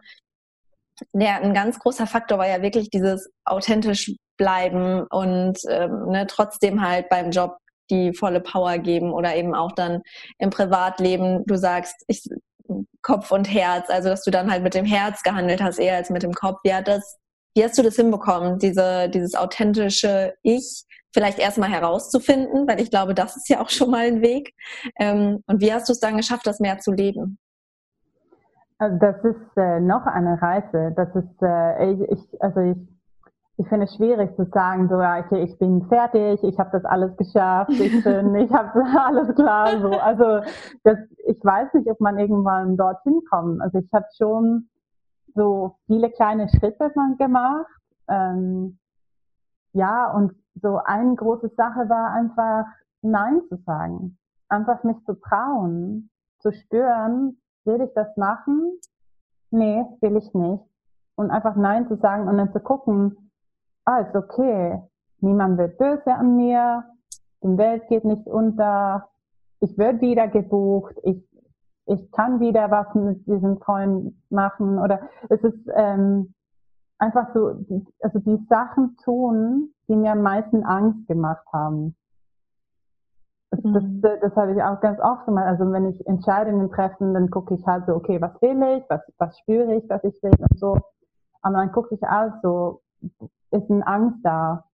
der 1.13 1.41
ein 1.41 1.53
ganz 1.53 1.79
großer 1.79 2.07
Faktor 2.07 2.37
war 2.37 2.47
ja 2.47 2.61
wirklich 2.61 2.89
dieses 2.89 3.29
authentisch 3.45 4.11
bleiben 4.37 5.05
und 5.09 5.57
ähm, 5.69 6.07
ne, 6.07 6.27
trotzdem 6.27 6.81
halt 6.81 7.09
beim 7.09 7.31
Job 7.31 7.57
die 7.89 8.13
volle 8.13 8.39
Power 8.39 8.77
geben 8.77 9.11
oder 9.11 9.35
eben 9.35 9.53
auch 9.53 9.73
dann 9.73 10.01
im 10.39 10.49
Privatleben, 10.49 11.43
du 11.45 11.57
sagst, 11.57 11.95
ich, 12.07 12.23
Kopf 13.01 13.31
und 13.31 13.51
Herz, 13.51 13.89
also 13.89 14.09
dass 14.09 14.23
du 14.23 14.31
dann 14.31 14.49
halt 14.49 14.63
mit 14.63 14.73
dem 14.73 14.85
Herz 14.85 15.23
gehandelt 15.23 15.61
hast, 15.61 15.77
eher 15.77 15.97
als 15.97 16.09
mit 16.09 16.23
dem 16.23 16.33
Kopf. 16.33 16.59
Wie, 16.63 16.73
hat 16.73 16.87
das, 16.87 17.17
wie 17.53 17.63
hast 17.63 17.77
du 17.77 17.83
das 17.83 17.95
hinbekommen, 17.95 18.59
diese, 18.59 19.09
dieses 19.09 19.35
authentische 19.35 20.33
Ich 20.41 20.85
vielleicht 21.13 21.39
erstmal 21.39 21.69
herauszufinden, 21.69 22.67
weil 22.67 22.79
ich 22.79 22.89
glaube, 22.89 23.13
das 23.13 23.35
ist 23.35 23.49
ja 23.49 23.59
auch 23.61 23.69
schon 23.69 23.91
mal 23.91 24.05
ein 24.05 24.21
Weg. 24.21 24.53
Ähm, 24.97 25.43
und 25.47 25.61
wie 25.61 25.73
hast 25.73 25.89
du 25.89 25.93
es 25.93 25.99
dann 25.99 26.17
geschafft, 26.17 26.47
das 26.47 26.59
mehr 26.59 26.79
zu 26.79 26.91
leben? 26.91 27.37
Also 28.77 28.97
das 28.97 29.17
ist 29.23 29.57
äh, 29.57 29.79
noch 29.79 30.05
eine 30.05 30.41
Reise. 30.41 30.93
Das 30.95 31.09
ist, 31.15 31.41
äh, 31.41 31.91
ich, 31.91 32.01
ich, 32.09 32.41
also 32.41 32.61
ich 32.61 32.77
ich 33.61 33.67
finde 33.67 33.85
es 33.85 33.95
schwierig 33.95 34.35
zu 34.35 34.45
sagen, 34.45 34.89
so, 34.89 34.99
ja, 34.99 35.19
okay, 35.19 35.43
ich 35.43 35.57
bin 35.59 35.85
fertig, 35.87 36.43
ich 36.43 36.57
habe 36.57 36.71
das 36.71 36.83
alles 36.85 37.15
geschafft, 37.17 37.69
ich 37.71 38.03
bin, 38.03 38.33
ich 38.35 38.51
habe 38.51 38.83
alles 39.05 39.35
klar. 39.35 39.79
So. 39.79 39.91
Also 39.99 40.41
das, 40.83 40.97
ich 41.27 41.37
weiß 41.43 41.73
nicht, 41.73 41.87
ob 41.87 41.99
man 41.99 42.17
irgendwann 42.17 42.75
dorthin 42.75 43.21
kommt. 43.29 43.61
Also 43.61 43.77
ich 43.77 43.89
habe 43.93 44.05
schon 44.17 44.67
so 45.35 45.77
viele 45.87 46.09
kleine 46.11 46.49
Schritte 46.49 46.91
gemacht. 47.17 47.67
Ähm, 48.07 48.77
ja, 49.73 50.11
und 50.11 50.33
so 50.61 50.79
eine 50.83 51.15
große 51.15 51.49
Sache 51.55 51.87
war 51.89 52.11
einfach 52.11 52.65
Nein 53.01 53.41
zu 53.47 53.57
sagen. 53.65 54.17
Einfach 54.49 54.83
mich 54.83 54.97
zu 55.05 55.13
trauen, 55.13 56.09
zu 56.39 56.51
spüren, 56.51 57.37
will 57.63 57.81
ich 57.81 57.93
das 57.93 58.15
machen? 58.17 58.79
Nee, 59.49 59.85
will 60.01 60.17
ich 60.17 60.33
nicht. 60.33 60.63
Und 61.15 61.31
einfach 61.31 61.55
Nein 61.55 61.87
zu 61.87 61.95
sagen 61.97 62.27
und 62.27 62.37
dann 62.37 62.51
zu 62.51 62.59
gucken, 62.59 63.31
ah, 63.85 63.99
ist 63.99 64.15
okay, 64.15 64.81
niemand 65.19 65.57
wird 65.57 65.77
böse 65.77 66.13
an 66.13 66.35
mir, 66.35 66.83
die 67.43 67.57
Welt 67.57 67.87
geht 67.87 68.05
nicht 68.05 68.27
unter, 68.27 69.09
ich 69.59 69.77
werde 69.77 70.01
wieder 70.01 70.27
gebucht, 70.27 70.95
ich, 71.03 71.23
ich 71.85 72.11
kann 72.11 72.39
wieder 72.39 72.71
was 72.71 72.93
mit 72.95 73.25
diesem 73.27 73.59
Coin 73.59 74.15
machen 74.29 74.79
oder 74.79 75.01
es 75.29 75.41
ist 75.41 75.69
ähm, 75.75 76.33
einfach 76.99 77.33
so, 77.33 77.55
also 78.01 78.19
die 78.19 78.45
Sachen 78.47 78.95
tun, 79.03 79.73
die 79.87 79.95
mir 79.95 80.11
am 80.11 80.21
meisten 80.21 80.63
Angst 80.63 81.07
gemacht 81.07 81.45
haben. 81.51 81.95
Das, 83.49 83.63
mhm. 83.63 84.01
das, 84.01 84.19
das 84.21 84.35
habe 84.35 84.53
ich 84.53 84.63
auch 84.63 84.79
ganz 84.79 84.99
oft 85.01 85.25
gemacht. 85.25 85.45
Also 85.45 85.69
wenn 85.71 85.89
ich 85.89 86.07
Entscheidungen 86.07 86.71
treffe, 86.71 87.11
dann 87.11 87.29
gucke 87.29 87.55
ich 87.55 87.65
halt 87.65 87.85
so, 87.85 87.95
okay, 87.95 88.21
was 88.21 88.41
will 88.41 88.77
ich, 88.77 88.89
was, 88.89 89.01
was 89.17 89.37
spüre 89.39 89.75
ich, 89.75 89.89
was 89.89 90.03
ich 90.03 90.21
will 90.23 90.31
und 90.37 90.57
so. 90.57 90.77
Aber 91.41 91.57
dann 91.57 91.71
gucke 91.71 91.95
ich 91.95 92.03
auch 92.03 92.31
so, 92.41 92.81
ist 93.51 93.69
eine 93.69 93.85
Angst 93.85 94.19
da. 94.23 94.65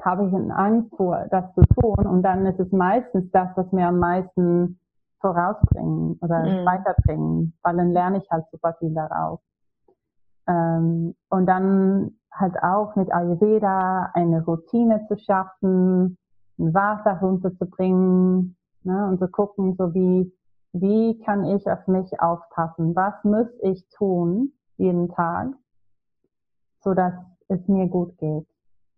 Habe 0.00 0.26
ich 0.26 0.34
eine 0.34 0.56
Angst 0.56 0.96
vor, 0.96 1.26
das 1.30 1.54
zu 1.54 1.62
tun? 1.80 2.06
Und 2.06 2.22
dann 2.22 2.44
ist 2.46 2.58
es 2.58 2.72
meistens 2.72 3.30
das, 3.30 3.50
was 3.56 3.70
mir 3.70 3.86
am 3.86 3.98
meisten 3.98 4.80
vorausbringen 5.22 6.18
oder 6.20 6.40
mhm. 6.40 6.66
weiterbringen, 6.66 7.54
weil 7.62 7.76
dann 7.78 7.92
lerne 7.92 8.18
ich 8.18 8.30
halt 8.30 8.44
super 8.50 8.74
viel 8.74 8.92
daraus. 8.92 9.40
Ähm, 10.46 11.14
und 11.30 11.46
dann 11.46 12.16
halt 12.30 12.62
auch 12.62 12.94
mit 12.96 13.10
Ayurveda 13.12 14.10
eine 14.12 14.44
Routine 14.44 15.06
zu 15.08 15.16
schaffen, 15.16 16.18
ein 16.58 16.74
Wasser 16.74 17.18
runterzubringen 17.20 18.56
ne, 18.82 19.08
und 19.08 19.18
zu 19.18 19.28
gucken, 19.28 19.74
so 19.78 19.94
wie, 19.94 20.32
wie 20.72 21.18
kann 21.20 21.44
ich 21.44 21.70
auf 21.70 21.86
mich 21.86 22.20
aufpassen? 22.20 22.94
Was 22.94 23.14
muss 23.24 23.48
ich 23.62 23.88
tun 23.90 24.52
jeden 24.76 25.08
Tag, 25.08 25.48
so 26.80 26.94
dass 26.94 27.14
es 27.48 27.66
mir 27.68 27.86
gut 27.86 28.16
geht. 28.18 28.46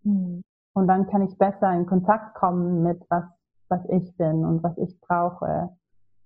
Mhm. 0.03 0.43
Und 0.73 0.89
dann 0.89 1.07
kann 1.07 1.23
ich 1.23 1.39
besser 1.39 1.73
in 1.73 1.87
Kontakt 1.87 2.35
kommen 2.35 2.83
mit 2.83 3.05
was, 3.11 3.25
was 3.69 3.81
ich 3.89 4.17
bin 4.17 4.45
und 4.45 4.63
was 4.63 4.77
ich 4.79 5.01
brauche 5.01 5.71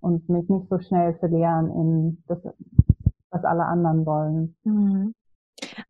und 0.01 0.29
mich 0.29 0.49
nicht 0.49 0.69
so 0.69 0.79
schnell 0.79 1.15
verlieren 1.19 1.71
in 1.71 2.23
das, 2.27 2.39
was 3.31 3.45
alle 3.45 3.65
anderen 3.65 4.07
wollen. 4.07 4.57
Mhm. 4.65 5.15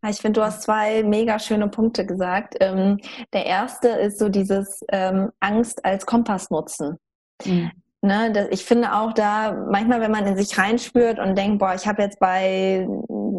Ich 0.08 0.18
finde, 0.18 0.40
du 0.40 0.46
hast 0.46 0.62
zwei 0.62 1.02
mega 1.02 1.38
schöne 1.38 1.68
Punkte 1.68 2.06
gesagt. 2.06 2.56
Ähm, 2.60 2.98
der 3.32 3.46
erste 3.46 3.88
ist 3.88 4.18
so 4.18 4.28
dieses 4.28 4.84
ähm, 4.90 5.30
Angst 5.40 5.84
als 5.84 6.06
Kompass 6.06 6.50
nutzen. 6.50 6.96
Mhm. 7.44 7.70
Ne, 8.00 8.30
das, 8.32 8.46
ich 8.50 8.64
finde 8.64 8.94
auch 8.94 9.12
da, 9.12 9.66
manchmal, 9.70 10.00
wenn 10.00 10.12
man 10.12 10.24
in 10.24 10.36
sich 10.36 10.56
reinspürt 10.56 11.18
und 11.18 11.36
denkt, 11.36 11.58
boah, 11.58 11.74
ich 11.74 11.88
habe 11.88 12.02
jetzt 12.02 12.20
bei 12.20 12.86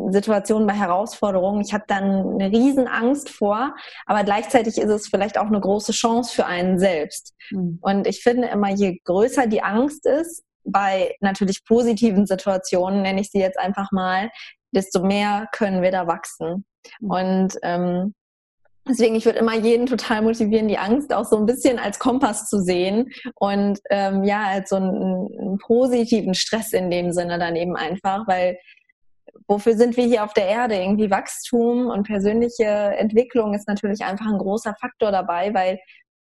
Situationen, 0.10 0.68
bei 0.68 0.74
Herausforderungen, 0.74 1.62
ich 1.62 1.74
habe 1.74 1.86
dann 1.88 2.34
eine 2.34 2.52
Riesenangst 2.52 3.30
vor, 3.30 3.74
aber 4.06 4.26
gleichzeitig 4.26 4.78
ist 4.78 4.90
es 4.90 5.08
vielleicht 5.08 5.38
auch 5.38 5.46
eine 5.46 5.62
große 5.62 5.94
Chance 5.94 6.36
für 6.36 6.46
einen 6.46 6.78
selbst. 6.78 7.36
Mhm. 7.52 7.80
Und 7.82 8.06
ich 8.06 8.22
finde 8.22 8.50
immer, 8.50 8.70
je 8.70 9.00
größer 9.06 9.48
die 9.48 9.64
Angst 9.64 10.06
ist, 10.06 10.44
bei 10.72 11.16
natürlich 11.20 11.64
positiven 11.66 12.26
Situationen, 12.26 13.02
nenne 13.02 13.22
ich 13.22 13.32
sie 13.32 13.40
jetzt 13.40 13.60
einfach 13.60 13.92
mal, 13.92 14.30
desto 14.72 15.04
mehr 15.04 15.48
können 15.52 15.82
wir 15.82 15.92
da 15.92 16.08
wachsen. 16.08 16.66
Mhm. 17.00 17.12
Und 17.12 17.54
ähm, 17.64 18.14
Deswegen, 18.90 19.14
ich 19.14 19.26
würde 19.26 19.38
immer 19.38 19.56
jeden 19.56 19.86
total 19.86 20.24
motivieren, 20.24 20.68
die 20.68 20.80
Angst 20.80 21.14
auch 21.14 21.26
so 21.26 21.38
ein 21.38 21.46
bisschen 21.46 21.78
als 21.78 22.00
Kompass 22.00 22.50
zu 22.50 22.60
sehen 22.60 23.12
und 23.36 23.80
ähm, 23.92 24.24
ja, 24.24 24.48
als 24.48 24.70
so 24.70 24.78
einen, 24.78 25.30
einen, 25.38 25.58
positiven 25.60 26.34
Stress 26.34 26.74
in 26.74 26.90
dem 26.90 27.12
Sinne 27.12 27.38
dann 27.38 27.56
eben 27.56 27.76
einfach, 27.76 28.28
weil 28.28 28.58
wofür 29.48 29.78
sind 29.78 29.96
wir 29.96 30.06
hier 30.06 30.24
auf 30.24 30.34
der 30.34 30.48
Erde? 30.48 30.76
Irgendwie 30.76 31.12
Wachstum 31.12 31.88
und 31.88 32.08
persönliche 32.08 32.66
Entwicklung 32.66 33.54
ist 33.54 33.68
natürlich 33.68 34.04
einfach 34.04 34.26
ein 34.26 34.40
großer 34.40 34.74
Faktor 34.80 35.12
dabei, 35.12 35.54
weil 35.54 35.80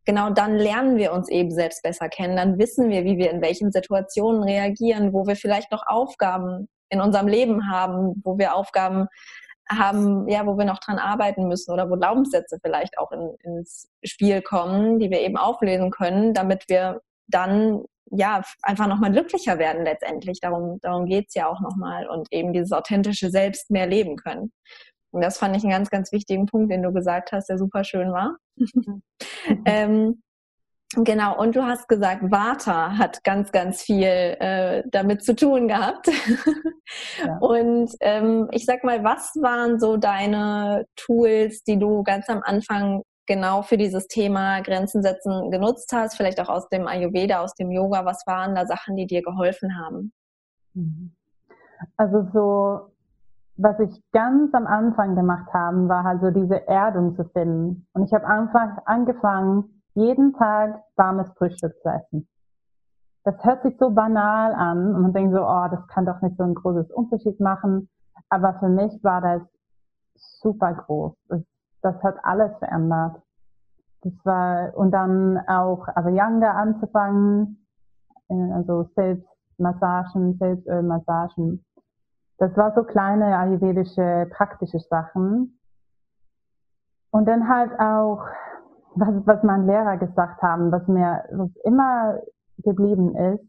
genau 0.09 0.31
dann 0.31 0.55
lernen 0.55 0.97
wir 0.97 1.13
uns 1.13 1.29
eben 1.29 1.51
selbst 1.51 1.83
besser 1.83 2.09
kennen. 2.09 2.35
Dann 2.35 2.57
wissen 2.57 2.89
wir, 2.89 3.05
wie 3.05 3.19
wir 3.19 3.29
in 3.29 3.43
welchen 3.43 3.71
Situationen 3.71 4.41
reagieren, 4.41 5.13
wo 5.13 5.27
wir 5.27 5.35
vielleicht 5.35 5.71
noch 5.71 5.85
Aufgaben 5.85 6.67
in 6.89 6.99
unserem 6.99 7.27
Leben 7.27 7.69
haben, 7.69 8.19
wo 8.23 8.39
wir 8.39 8.55
Aufgaben 8.55 9.05
haben, 9.69 10.27
ja, 10.27 10.47
wo 10.47 10.57
wir 10.57 10.65
noch 10.65 10.79
dran 10.79 10.97
arbeiten 10.97 11.47
müssen 11.47 11.71
oder 11.71 11.91
wo 11.91 11.95
Glaubenssätze 11.95 12.57
vielleicht 12.59 12.97
auch 12.97 13.11
in, 13.11 13.35
ins 13.43 13.87
Spiel 14.03 14.41
kommen, 14.41 14.97
die 14.97 15.11
wir 15.11 15.21
eben 15.21 15.37
auflesen 15.37 15.91
können, 15.91 16.33
damit 16.33 16.63
wir 16.69 17.01
dann 17.27 17.83
ja, 18.09 18.41
einfach 18.63 18.87
nochmal 18.87 19.11
glücklicher 19.11 19.59
werden 19.59 19.83
letztendlich. 19.83 20.39
Darum, 20.39 20.79
darum 20.81 21.05
geht's 21.05 21.35
ja 21.35 21.47
auch 21.47 21.61
nochmal 21.61 22.07
und 22.07 22.33
eben 22.33 22.51
dieses 22.51 22.71
authentische 22.71 23.29
Selbst 23.29 23.69
mehr 23.69 23.85
leben 23.85 24.15
können. 24.15 24.51
Und 25.11 25.21
das 25.21 25.37
fand 25.37 25.55
ich 25.55 25.61
einen 25.61 25.71
ganz, 25.71 25.91
ganz 25.91 26.11
wichtigen 26.11 26.47
Punkt, 26.47 26.71
den 26.71 26.81
du 26.81 26.91
gesagt 26.91 27.31
hast, 27.31 27.47
der 27.47 27.59
super 27.59 27.83
schön 27.83 28.11
war. 28.11 28.37
Ähm, 29.65 30.21
Genau, 30.95 31.39
und 31.39 31.55
du 31.55 31.63
hast 31.63 31.87
gesagt, 31.87 32.31
Vata 32.31 32.97
hat 32.97 33.23
ganz, 33.23 33.51
ganz 33.51 33.83
viel 33.83 34.07
äh, 34.07 34.81
damit 34.87 35.23
zu 35.23 35.35
tun 35.35 35.67
gehabt. 35.67 36.07
ja. 37.23 37.37
Und 37.37 37.91
ähm, 37.99 38.47
ich 38.51 38.65
sag 38.65 38.83
mal, 38.83 39.03
was 39.03 39.35
waren 39.35 39.79
so 39.79 39.97
deine 39.97 40.85
Tools, 40.95 41.63
die 41.63 41.77
du 41.77 42.01
ganz 42.01 42.27
am 42.27 42.41
Anfang 42.43 43.03
genau 43.27 43.61
für 43.61 43.77
dieses 43.77 44.07
Thema 44.07 44.61
Grenzen 44.61 45.03
setzen 45.03 45.51
genutzt 45.51 45.93
hast? 45.93 46.17
Vielleicht 46.17 46.39
auch 46.41 46.49
aus 46.49 46.67
dem 46.69 46.87
Ayurveda, 46.87 47.41
aus 47.41 47.53
dem 47.53 47.69
Yoga. 47.69 48.03
Was 48.03 48.25
waren 48.25 48.55
da 48.55 48.65
Sachen, 48.65 48.95
die 48.95 49.05
dir 49.05 49.21
geholfen 49.21 49.77
haben? 49.77 50.11
Mhm. 50.73 51.15
Also 51.97 52.27
so, 52.33 52.95
was 53.61 53.77
ich 53.79 54.01
ganz 54.13 54.53
am 54.53 54.65
Anfang 54.65 55.15
gemacht 55.15 55.53
habe, 55.53 55.89
war 55.89 56.05
halt 56.05 56.21
so 56.21 56.31
diese 56.31 56.65
Erdung 56.67 57.15
zu 57.15 57.25
finden. 57.25 57.85
Und 57.93 58.05
ich 58.05 58.13
habe 58.13 58.25
einfach 58.25 58.77
angefangen, 58.85 59.81
jeden 59.95 60.33
Tag 60.33 60.81
warmes 60.95 61.29
Frühstück 61.37 61.73
zu 61.81 61.89
essen. 61.89 62.27
Das 63.25 63.35
hört 63.43 63.63
sich 63.63 63.75
so 63.77 63.91
banal 63.91 64.53
an 64.53 64.95
und 64.95 65.01
man 65.01 65.13
denkt 65.13 65.35
so, 65.35 65.41
oh, 65.41 65.67
das 65.69 65.85
kann 65.87 66.05
doch 66.05 66.21
nicht 66.21 66.37
so 66.37 66.43
ein 66.43 66.55
großes 66.55 66.89
Unterschied 66.91 67.39
machen. 67.41 67.89
Aber 68.29 68.53
für 68.59 68.69
mich 68.69 69.03
war 69.03 69.19
das 69.19 69.41
super 70.15 70.73
groß. 70.73 71.13
Das, 71.81 72.01
hat 72.01 72.15
alles 72.23 72.57
verändert. 72.59 73.21
Das 74.01 74.13
war, 74.23 74.77
und 74.77 74.91
dann 74.91 75.37
auch 75.47 75.85
Avayanga 75.95 76.51
anzufangen, 76.51 77.67
äh, 78.29 78.51
also 78.53 78.89
Selbstmassagen, 78.95 80.37
Selbstölmassagen. 80.37 81.65
Das 82.39 82.55
war 82.55 82.73
so 82.73 82.83
kleine 82.83 83.37
ayurvedische 83.37 84.27
praktische 84.31 84.79
Sachen. 84.79 85.59
Und 87.11 87.27
dann 87.27 87.49
halt 87.49 87.71
auch 87.79 88.25
was, 88.95 89.13
was 89.25 89.43
mein 89.43 89.65
Lehrer 89.65 89.97
gesagt 89.97 90.41
haben, 90.41 90.71
was 90.71 90.87
mir 90.87 91.23
was 91.31 91.49
immer 91.63 92.19
geblieben 92.59 93.15
ist, 93.15 93.43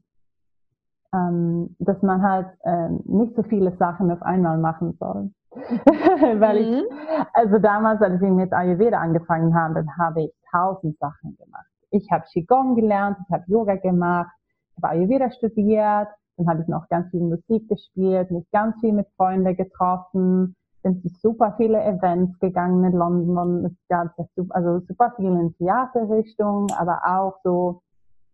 ähm, 1.15 1.77
dass 1.79 2.01
man 2.03 2.23
halt 2.23 2.49
ähm, 2.65 3.01
nicht 3.05 3.35
so 3.37 3.43
viele 3.43 3.77
Sachen 3.77 4.11
auf 4.11 4.23
einmal 4.23 4.59
machen 4.59 4.97
soll. 4.99 5.31
Weil 5.53 6.65
mhm. 6.65 6.75
ich, 6.75 7.27
also 7.33 7.59
damals, 7.59 8.01
als 8.03 8.21
ich 8.23 8.29
mit 8.29 8.53
Ayurveda 8.53 8.99
angefangen 8.99 9.55
habe, 9.55 9.75
dann 9.75 9.97
habe 9.99 10.23
ich 10.23 10.33
tausend 10.51 10.99
Sachen 10.99 11.37
gemacht. 11.37 11.67
Ich 11.91 12.11
habe 12.11 12.25
Qigong 12.33 12.77
gelernt, 12.77 13.19
ich 13.25 13.33
habe 13.33 13.45
Yoga 13.49 13.77
gemacht, 13.77 14.31
ich 14.71 14.83
habe 14.83 14.95
Ayurveda 14.95 15.31
studiert, 15.33 16.09
dann 16.41 16.49
habe 16.49 16.63
ich 16.63 16.69
noch 16.69 16.89
ganz 16.89 17.11
viel 17.11 17.21
Musik 17.21 17.69
gespielt, 17.69 18.31
mich 18.31 18.51
ganz 18.51 18.79
viel 18.81 18.93
mit 18.93 19.07
Freunden 19.17 19.55
getroffen, 19.57 20.57
sind 20.83 21.03
super 21.21 21.55
viele 21.59 21.83
Events 21.83 22.39
gegangen 22.39 22.83
in 22.85 22.93
London. 22.93 23.67
Es 23.67 23.89
gab 23.89 24.15
also 24.49 24.81
super 24.87 25.13
viel 25.17 25.27
in 25.27 25.55
Theaterrichtung, 25.59 26.69
aber 26.79 27.03
auch 27.05 27.35
so 27.45 27.83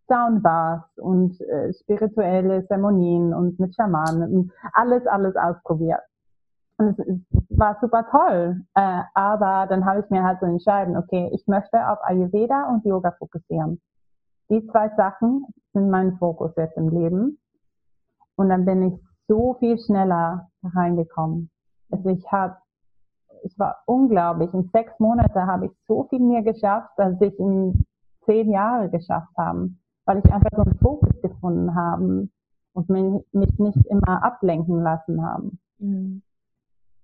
Soundbars 0.07 0.85
und 0.99 1.41
äh, 1.41 1.73
spirituelle 1.73 2.65
Zeremonien 2.69 3.35
und 3.35 3.59
mit 3.59 3.75
Schamanen 3.75 4.33
und 4.33 4.53
alles, 4.73 5.05
alles 5.09 5.35
ausprobiert. 5.35 6.03
Und 6.79 6.97
es, 6.97 7.07
es 7.09 7.59
war 7.59 7.77
super 7.81 8.07
toll. 8.09 8.61
Äh, 8.77 9.03
aber 9.15 9.67
dann 9.69 9.85
habe 9.85 10.01
ich 10.01 10.11
mir 10.11 10.23
halt 10.23 10.39
so 10.39 10.47
entschieden, 10.47 10.97
okay, 10.97 11.29
ich 11.33 11.45
möchte 11.49 11.89
auf 11.89 11.99
Ayurveda 12.03 12.69
und 12.71 12.85
Yoga 12.85 13.11
fokussieren. 13.19 13.81
Die 14.49 14.65
zwei 14.69 14.91
Sachen 14.97 15.45
sind 15.73 15.91
mein 15.91 16.17
Fokus 16.19 16.53
jetzt 16.57 16.77
im 16.77 16.91
Leben. 16.91 17.39
Und 18.37 18.49
dann 18.51 18.65
bin 18.65 18.83
ich 18.83 18.95
so 19.29 19.55
viel 19.59 19.79
schneller 19.79 20.51
reingekommen. 20.63 21.51
Also 21.91 22.11
ich 22.11 22.31
habe, 22.31 22.57
es 23.45 23.59
war 23.59 23.83
unglaublich. 23.87 24.53
In 24.53 24.69
sechs 24.73 24.93
Monaten 24.99 25.47
habe 25.47 25.67
ich 25.67 25.73
so 25.87 26.05
viel 26.05 26.21
mehr 26.21 26.43
geschafft, 26.43 26.99
als 26.99 27.21
ich 27.21 27.39
in 27.39 27.85
zehn 28.25 28.51
Jahre 28.51 28.91
geschafft 28.91 29.37
habe, 29.37 29.71
weil 30.05 30.19
ich 30.19 30.33
einfach 30.33 30.51
so 30.55 30.63
einen 30.63 30.79
Fokus 30.79 31.21
gefunden 31.23 31.75
habe 31.75 32.29
und 32.73 32.89
mich, 32.89 33.25
mich 33.33 33.59
nicht 33.59 33.87
immer 33.87 34.23
ablenken 34.23 34.83
lassen 34.83 35.25
habe. 35.25 35.51
Mhm. 35.79 36.23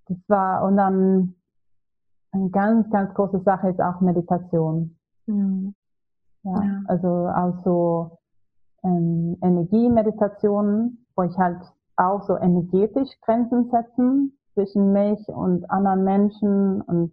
Das 0.07 0.19
war, 0.29 0.65
und 0.65 0.77
dann 0.77 1.35
eine 2.33 2.51
ganz, 2.51 2.91
ganz 2.91 3.15
große 3.15 3.41
Sache 3.41 3.71
ist 3.71 3.81
auch 3.81 4.01
Meditation. 4.01 4.97
Mhm. 5.27 5.75
Ja, 6.45 6.63
ja, 6.63 6.83
also 6.87 7.09
auch 7.29 7.63
so 7.65 8.19
ähm, 8.83 9.39
Energiemeditationen, 9.41 11.02
wo 11.17 11.23
ich 11.23 11.37
halt 11.39 11.59
auch 11.97 12.23
so 12.23 12.37
energetisch 12.37 13.11
Grenzen 13.23 13.71
setzen 13.71 14.39
zwischen 14.55 14.93
mich 14.93 15.27
und 15.29 15.71
anderen 15.71 16.05
Menschen 16.05 16.83
und 16.83 17.13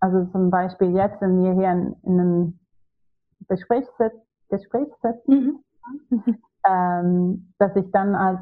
also 0.00 0.24
zum 0.26 0.50
Beispiel 0.50 0.94
jetzt, 0.94 1.20
wenn 1.20 1.42
wir 1.42 1.52
hier 1.54 1.70
in, 1.70 1.96
in 2.02 2.20
einem 2.20 2.58
Gespräch, 3.48 3.86
Gespräch 4.48 4.88
sitzen, 5.02 5.64
mhm. 6.10 6.38
ähm, 6.68 7.52
dass 7.58 7.74
ich 7.76 7.90
dann 7.92 8.14
als 8.14 8.40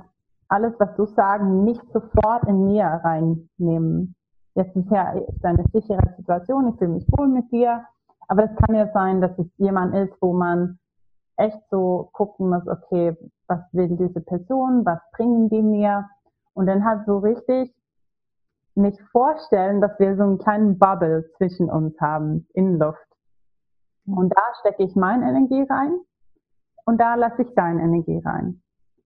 alles, 0.49 0.75
was 0.79 0.95
du 0.97 1.07
sagen, 1.07 1.65
nicht 1.65 1.83
sofort 1.93 2.45
in 2.47 2.67
mir 2.67 2.85
reinnehmen. 2.85 4.15
Jetzt 4.55 4.77
ist 4.77 4.91
ja 4.91 5.13
ist 5.13 5.45
eine 5.45 5.65
sichere 5.73 6.15
Situation, 6.17 6.69
ich 6.69 6.77
fühle 6.77 6.93
mich 6.93 7.07
wohl 7.17 7.29
mit 7.29 7.51
dir, 7.51 7.85
aber 8.29 8.45
es 8.45 8.57
kann 8.57 8.77
ja 8.77 8.89
sein, 8.93 9.21
dass 9.21 9.37
es 9.39 9.47
jemand 9.57 9.95
ist, 9.95 10.15
wo 10.21 10.33
man 10.33 10.79
echt 11.37 11.61
so 11.71 12.11
gucken 12.13 12.51
muss, 12.51 12.67
okay, 12.67 13.17
was 13.49 13.61
will 13.73 13.97
diese 13.97 14.21
Person, 14.21 14.85
was 14.85 15.01
bringen 15.13 15.49
die 15.49 15.63
mir? 15.63 16.09
Und 16.55 16.67
dann 16.67 16.85
halt 16.85 17.05
so 17.07 17.19
richtig 17.19 17.75
mich 18.75 19.01
vorstellen, 19.11 19.81
dass 19.81 19.99
wir 19.99 20.17
so 20.17 20.23
einen 20.23 20.39
kleinen 20.39 20.79
Bubble 20.79 21.31
zwischen 21.37 21.71
uns 21.71 22.01
haben 22.01 22.47
in 22.55 22.79
Luft. 22.79 22.99
Und 24.07 24.31
da 24.31 24.43
stecke 24.61 24.83
ich 24.83 24.95
meine 24.95 25.29
Energie 25.29 25.63
rein 25.69 25.99
und 26.85 27.01
da 27.01 27.15
lasse 27.15 27.43
ich 27.43 27.55
deine 27.55 27.83
Energie 27.83 28.19
rein. 28.19 28.61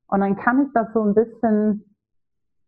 Und 0.08 0.20
dann 0.20 0.36
kann 0.36 0.66
ich 0.66 0.72
das 0.72 0.92
so 0.92 1.02
ein 1.02 1.14
bisschen 1.14 1.84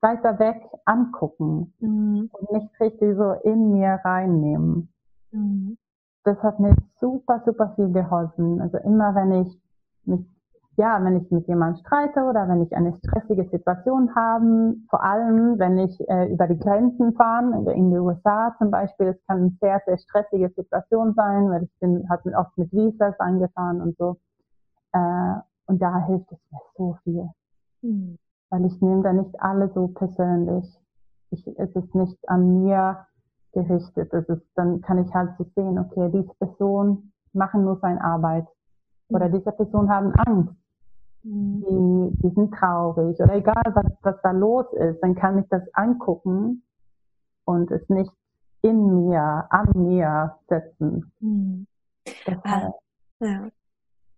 weiter 0.00 0.38
weg 0.38 0.62
angucken 0.84 1.74
mhm. 1.80 2.30
und 2.32 2.52
nicht 2.52 2.80
richtig 2.80 3.16
so 3.16 3.32
in 3.32 3.72
mir 3.72 4.00
reinnehmen. 4.04 4.92
Mhm. 5.32 5.76
Das 6.24 6.42
hat 6.42 6.60
mir 6.60 6.74
super, 6.98 7.42
super 7.44 7.72
viel 7.76 7.90
geholfen. 7.92 8.60
Also 8.60 8.78
immer 8.78 9.14
wenn 9.14 9.32
ich 9.42 9.60
mich 10.04 10.26
ja, 10.80 10.98
wenn 11.04 11.16
ich 11.16 11.30
mit 11.30 11.46
jemandem 11.46 11.84
streite 11.84 12.22
oder 12.22 12.48
wenn 12.48 12.62
ich 12.62 12.74
eine 12.74 12.96
stressige 13.04 13.44
Situation 13.50 14.14
habe, 14.14 14.76
vor 14.88 15.02
allem 15.04 15.58
wenn 15.58 15.76
ich 15.78 16.00
äh, 16.08 16.32
über 16.32 16.46
die 16.46 16.58
Grenzen 16.58 17.12
fahre, 17.12 17.52
in, 17.54 17.66
in 17.66 17.90
die 17.90 17.98
USA 17.98 18.54
zum 18.56 18.70
Beispiel, 18.70 19.08
es 19.08 19.26
kann 19.26 19.38
eine 19.38 19.50
sehr, 19.60 19.82
sehr 19.84 19.98
stressige 19.98 20.48
Situation 20.48 21.12
sein, 21.14 21.50
weil 21.50 21.64
ich 21.64 21.78
bin, 21.80 22.08
habe 22.08 22.32
oft 22.34 22.56
mit 22.56 22.72
Visas 22.72 23.18
angefahren 23.20 23.82
und 23.82 23.96
so. 23.98 24.16
Äh, 24.92 25.34
und 25.66 25.82
da 25.82 26.06
hilft 26.06 26.32
es 26.32 26.38
mir 26.50 26.60
so 26.76 26.96
viel. 27.04 27.28
Mhm. 27.82 28.18
Weil 28.48 28.64
ich 28.64 28.80
nehme 28.80 29.02
da 29.02 29.12
nicht 29.12 29.40
alle 29.40 29.68
so 29.74 29.88
persönlich. 29.88 30.66
Ich, 31.30 31.46
es 31.58 31.76
ist 31.76 31.94
nicht 31.94 32.28
an 32.28 32.62
mir 32.62 33.06
gerichtet. 33.52 34.12
Es 34.12 34.28
ist, 34.28 34.42
dann 34.54 34.80
kann 34.82 35.04
ich 35.04 35.12
halt 35.14 35.30
so 35.38 35.46
sehen, 35.54 35.78
okay, 35.78 36.10
diese 36.12 36.34
Person 36.38 37.12
machen 37.32 37.64
nur 37.64 37.78
seine 37.80 38.02
Arbeit. 38.02 38.46
Oder 39.08 39.26
hm. 39.26 39.32
diese 39.38 39.52
Person 39.52 39.90
haben 39.90 40.12
Angst 40.14 40.54
die, 41.22 42.16
die 42.22 42.34
sind 42.34 42.54
traurig 42.54 43.20
oder 43.20 43.34
egal, 43.34 43.62
was, 43.74 43.84
was 44.02 44.16
da 44.22 44.30
los 44.30 44.66
ist, 44.72 45.00
dann 45.00 45.14
kann 45.14 45.38
ich 45.38 45.46
das 45.50 45.62
angucken 45.74 46.62
und 47.44 47.70
es 47.70 47.86
nicht 47.88 48.12
in 48.62 49.06
mir, 49.06 49.46
an 49.50 49.68
mir 49.74 50.36
setzen. 50.48 51.12
Mhm. 51.20 51.66
Ah, 52.44 52.70
ja. 53.20 53.48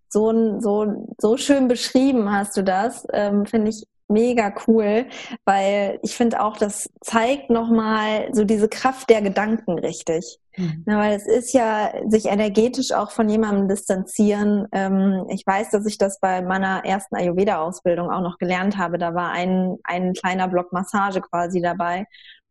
So, 0.08 0.60
so, 0.60 1.14
so 1.18 1.36
schön 1.36 1.68
beschrieben 1.68 2.30
hast 2.30 2.56
du 2.56 2.62
das, 2.62 3.06
ähm, 3.12 3.46
finde 3.46 3.70
ich 3.70 3.86
mega 4.12 4.54
cool, 4.66 5.06
weil 5.44 5.98
ich 6.02 6.16
finde 6.16 6.42
auch, 6.42 6.56
das 6.56 6.90
zeigt 7.00 7.50
nochmal 7.50 8.28
so 8.32 8.44
diese 8.44 8.68
Kraft 8.68 9.10
der 9.10 9.22
Gedanken 9.22 9.78
richtig. 9.78 10.38
Mhm. 10.56 10.82
Na, 10.86 10.98
weil 10.98 11.16
es 11.16 11.26
ist 11.26 11.52
ja 11.54 11.92
sich 12.08 12.26
energetisch 12.26 12.92
auch 12.92 13.10
von 13.10 13.28
jemandem 13.28 13.68
distanzieren. 13.68 14.68
Ähm, 14.72 15.26
ich 15.30 15.46
weiß, 15.46 15.70
dass 15.70 15.86
ich 15.86 15.98
das 15.98 16.20
bei 16.20 16.42
meiner 16.42 16.84
ersten 16.84 17.16
Ayurveda-Ausbildung 17.16 18.10
auch 18.10 18.20
noch 18.20 18.38
gelernt 18.38 18.76
habe. 18.76 18.98
Da 18.98 19.14
war 19.14 19.30
ein, 19.30 19.78
ein 19.84 20.12
kleiner 20.12 20.48
Block 20.48 20.72
Massage 20.72 21.20
quasi 21.20 21.60
dabei. 21.60 22.06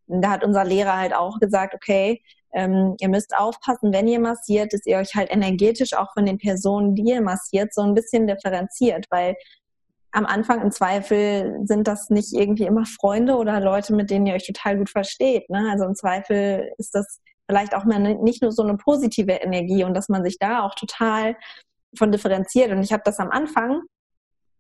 Und 0.08 0.22
da 0.22 0.32
hat 0.32 0.44
unser 0.44 0.66
Lehrer 0.66 0.98
halt 0.98 1.14
auch 1.16 1.40
gesagt, 1.40 1.76
okay, 1.76 2.22
ähm, 2.54 2.96
ihr 3.00 3.10
müsst 3.10 3.36
aufpassen, 3.38 3.94
wenn 3.94 4.08
ihr 4.08 4.20
massiert, 4.20 4.74
dass 4.74 4.86
ihr 4.86 4.98
euch 4.98 5.16
halt 5.16 5.32
energetisch 5.32 5.94
auch 5.94 6.12
von 6.14 6.26
den 6.26 6.38
Personen, 6.38 6.96
die 6.96 7.04
ihr 7.04 7.22
massiert, 7.22 7.74
so 7.74 7.82
ein 7.82 7.94
bisschen 7.94 8.28
differenziert, 8.28 9.06
weil 9.10 9.36
am 10.12 10.26
Anfang 10.26 10.62
im 10.62 10.72
Zweifel 10.72 11.60
sind 11.66 11.88
das 11.88 12.10
nicht 12.10 12.34
irgendwie 12.34 12.66
immer 12.66 12.86
Freunde 12.86 13.36
oder 13.36 13.60
Leute, 13.60 13.94
mit 13.94 14.10
denen 14.10 14.26
ihr 14.26 14.34
euch 14.34 14.46
total 14.46 14.78
gut 14.78 14.90
versteht. 14.90 15.50
Ne? 15.50 15.70
Also 15.72 15.86
im 15.86 15.96
Zweifel 15.96 16.72
ist 16.78 16.94
das 16.94 17.22
vielleicht 17.48 17.76
auch 17.76 17.86
mal 17.86 18.00
nicht 18.00 18.42
nur 18.42 18.52
so 18.52 18.64
eine 18.64 18.78
positive 18.78 19.32
Energie 19.34 19.84
und 19.84 19.94
dass 19.94 20.10
man 20.10 20.24
sich 20.24 20.38
da 20.38 20.64
auch 20.64 20.76
total 20.76 21.36
von 21.98 22.12
differenziert. 22.12 22.72
Und 22.72 22.84
ich 22.84 22.94
habe 22.94 23.04
das 23.06 23.20
am 23.20 23.30
Anfang 23.30 23.82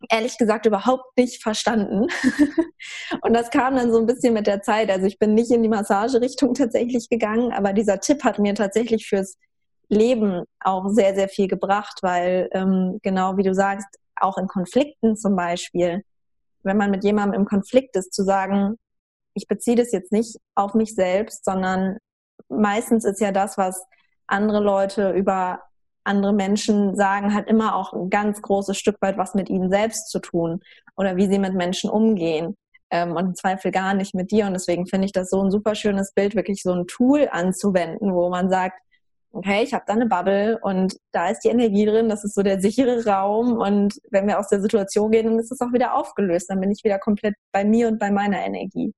ehrlich 0.09 0.37
gesagt 0.37 0.65
überhaupt 0.65 1.17
nicht 1.17 1.41
verstanden. 1.41 2.07
und 3.21 3.33
das 3.33 3.49
kam 3.49 3.75
dann 3.75 3.91
so 3.91 3.99
ein 3.99 4.07
bisschen 4.07 4.33
mit 4.33 4.47
der 4.47 4.61
Zeit. 4.61 4.89
Also 4.89 5.05
ich 5.05 5.19
bin 5.19 5.33
nicht 5.33 5.51
in 5.51 5.63
die 5.63 5.69
Massagerichtung 5.69 6.53
tatsächlich 6.53 7.09
gegangen, 7.09 7.51
aber 7.51 7.73
dieser 7.73 7.99
Tipp 7.99 8.23
hat 8.23 8.39
mir 8.39 8.55
tatsächlich 8.55 9.07
fürs 9.07 9.37
Leben 9.89 10.43
auch 10.61 10.87
sehr, 10.89 11.13
sehr 11.15 11.27
viel 11.27 11.47
gebracht, 11.47 11.99
weil 12.01 12.49
ähm, 12.53 12.99
genau 13.03 13.37
wie 13.37 13.43
du 13.43 13.53
sagst, 13.53 13.87
auch 14.21 14.37
in 14.37 14.47
Konflikten 14.47 15.15
zum 15.15 15.35
Beispiel, 15.35 16.03
wenn 16.63 16.77
man 16.77 16.91
mit 16.91 17.03
jemandem 17.03 17.41
im 17.41 17.47
Konflikt 17.47 17.95
ist, 17.95 18.13
zu 18.13 18.23
sagen, 18.23 18.77
ich 19.33 19.47
beziehe 19.47 19.77
das 19.77 19.91
jetzt 19.91 20.11
nicht 20.11 20.37
auf 20.55 20.73
mich 20.73 20.93
selbst, 20.93 21.45
sondern 21.45 21.97
meistens 22.49 23.05
ist 23.05 23.21
ja 23.21 23.31
das, 23.31 23.57
was 23.57 23.83
andere 24.27 24.59
Leute 24.59 25.11
über 25.11 25.61
andere 26.03 26.33
Menschen 26.33 26.95
sagen, 26.95 27.33
hat 27.33 27.47
immer 27.47 27.75
auch 27.75 27.93
ein 27.93 28.09
ganz 28.09 28.41
großes 28.41 28.77
Stück 28.77 28.97
weit 29.01 29.17
was 29.17 29.35
mit 29.35 29.49
ihnen 29.49 29.69
selbst 29.69 30.09
zu 30.09 30.19
tun 30.19 30.61
oder 30.95 31.15
wie 31.15 31.27
sie 31.27 31.39
mit 31.39 31.53
Menschen 31.53 31.89
umgehen. 31.89 32.55
Ähm, 32.89 33.15
und 33.15 33.25
im 33.25 33.35
Zweifel 33.35 33.71
gar 33.71 33.93
nicht 33.93 34.13
mit 34.13 34.31
dir. 34.31 34.47
Und 34.47 34.53
deswegen 34.53 34.85
finde 34.85 35.05
ich 35.05 35.13
das 35.13 35.29
so 35.29 35.41
ein 35.41 35.51
super 35.51 35.75
schönes 35.75 36.13
Bild, 36.13 36.35
wirklich 36.35 36.61
so 36.61 36.73
ein 36.73 36.87
Tool 36.87 37.29
anzuwenden, 37.31 38.13
wo 38.13 38.29
man 38.29 38.49
sagt, 38.49 38.79
okay, 39.31 39.63
ich 39.63 39.73
habe 39.73 39.83
da 39.87 39.93
eine 39.93 40.07
Bubble 40.07 40.59
und 40.61 40.97
da 41.11 41.29
ist 41.29 41.41
die 41.41 41.49
Energie 41.49 41.85
drin, 41.85 42.09
das 42.09 42.23
ist 42.23 42.35
so 42.35 42.43
der 42.43 42.59
sichere 42.59 43.05
Raum 43.05 43.53
und 43.57 43.95
wenn 44.09 44.27
wir 44.27 44.39
aus 44.39 44.49
der 44.49 44.61
Situation 44.61 45.11
gehen, 45.11 45.25
dann 45.25 45.39
ist 45.39 45.51
es 45.51 45.61
auch 45.61 45.71
wieder 45.73 45.95
aufgelöst, 45.95 46.49
dann 46.49 46.59
bin 46.59 46.71
ich 46.71 46.83
wieder 46.83 46.99
komplett 46.99 47.35
bei 47.51 47.63
mir 47.63 47.87
und 47.87 47.99
bei 47.99 48.11
meiner 48.11 48.45
Energie. 48.45 48.93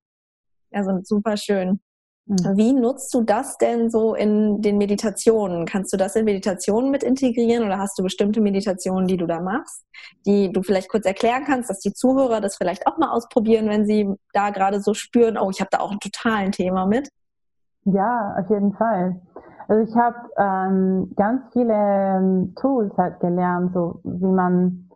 Also 0.72 1.00
super 1.04 1.38
schön. 1.38 1.80
Mhm. 2.26 2.56
Wie 2.56 2.74
nutzt 2.74 3.14
du 3.14 3.22
das 3.22 3.58
denn 3.58 3.90
so 3.90 4.16
in 4.16 4.62
den 4.62 4.78
Meditationen? 4.78 5.66
Kannst 5.66 5.92
du 5.92 5.98
das 5.98 6.16
in 6.16 6.26
Meditationen 6.26 6.90
mit 6.90 7.04
integrieren 7.04 7.66
oder 7.66 7.78
hast 7.78 8.00
du 8.00 8.04
bestimmte 8.04 8.40
Meditationen, 8.40 9.08
die 9.08 9.18
du 9.18 9.28
da 9.28 9.42
machst, 9.42 9.84
die 10.26 10.52
du 10.52 10.64
vielleicht 10.64 10.90
kurz 10.90 11.06
erklären 11.06 11.44
kannst, 11.46 11.70
dass 11.70 11.80
die 11.80 11.94
Zuhörer 11.94 12.40
das 12.40 12.56
vielleicht 12.56 12.88
auch 12.88 12.98
mal 12.98 13.12
ausprobieren, 13.12 13.68
wenn 13.70 13.86
sie 13.86 14.10
da 14.32 14.52
gerade 14.52 14.80
so 14.80 14.94
spüren, 14.94 15.38
oh, 15.38 15.50
ich 15.50 15.60
habe 15.60 15.70
da 15.72 15.80
auch 15.80 15.92
ein 15.92 16.00
totalen 16.00 16.52
Thema 16.52 16.86
mit? 16.86 17.10
Ja, 17.86 18.36
auf 18.40 18.50
jeden 18.50 18.74
Fall. 18.74 19.22
Also 19.74 19.90
ich 19.90 19.98
habe 19.98 20.30
ähm, 20.38 21.14
ganz 21.16 21.52
viele 21.52 21.74
ähm, 21.74 22.54
Tools 22.62 22.96
halt 22.96 23.20
gelernt, 23.22 23.74
so 23.74 24.02
wie 24.04 24.32
man 24.32 24.88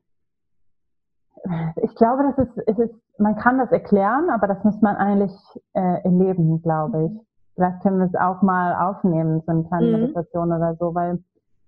ich 1.82 1.96
glaube, 1.96 2.24
das 2.24 2.48
ist, 2.48 2.58
es 2.68 2.78
ist, 2.78 2.94
man 3.18 3.36
kann 3.38 3.58
das 3.58 3.72
erklären, 3.72 4.30
aber 4.30 4.46
das 4.46 4.64
muss 4.64 4.80
man 4.82 4.96
eigentlich 4.98 5.34
äh, 5.74 6.04
erleben, 6.04 6.62
glaube 6.62 7.06
ich. 7.06 7.12
Vielleicht 7.56 7.82
können 7.82 7.98
wir 7.98 8.06
es 8.06 8.16
auch 8.16 8.44
mal 8.44 8.76
aufnehmen, 8.76 9.42
so 9.48 9.52
eine 9.52 9.64
kleine 9.64 9.88
mhm. 9.88 9.92
Meditation 9.94 10.52
oder 10.52 10.76
so, 10.76 10.94
weil, 10.94 11.24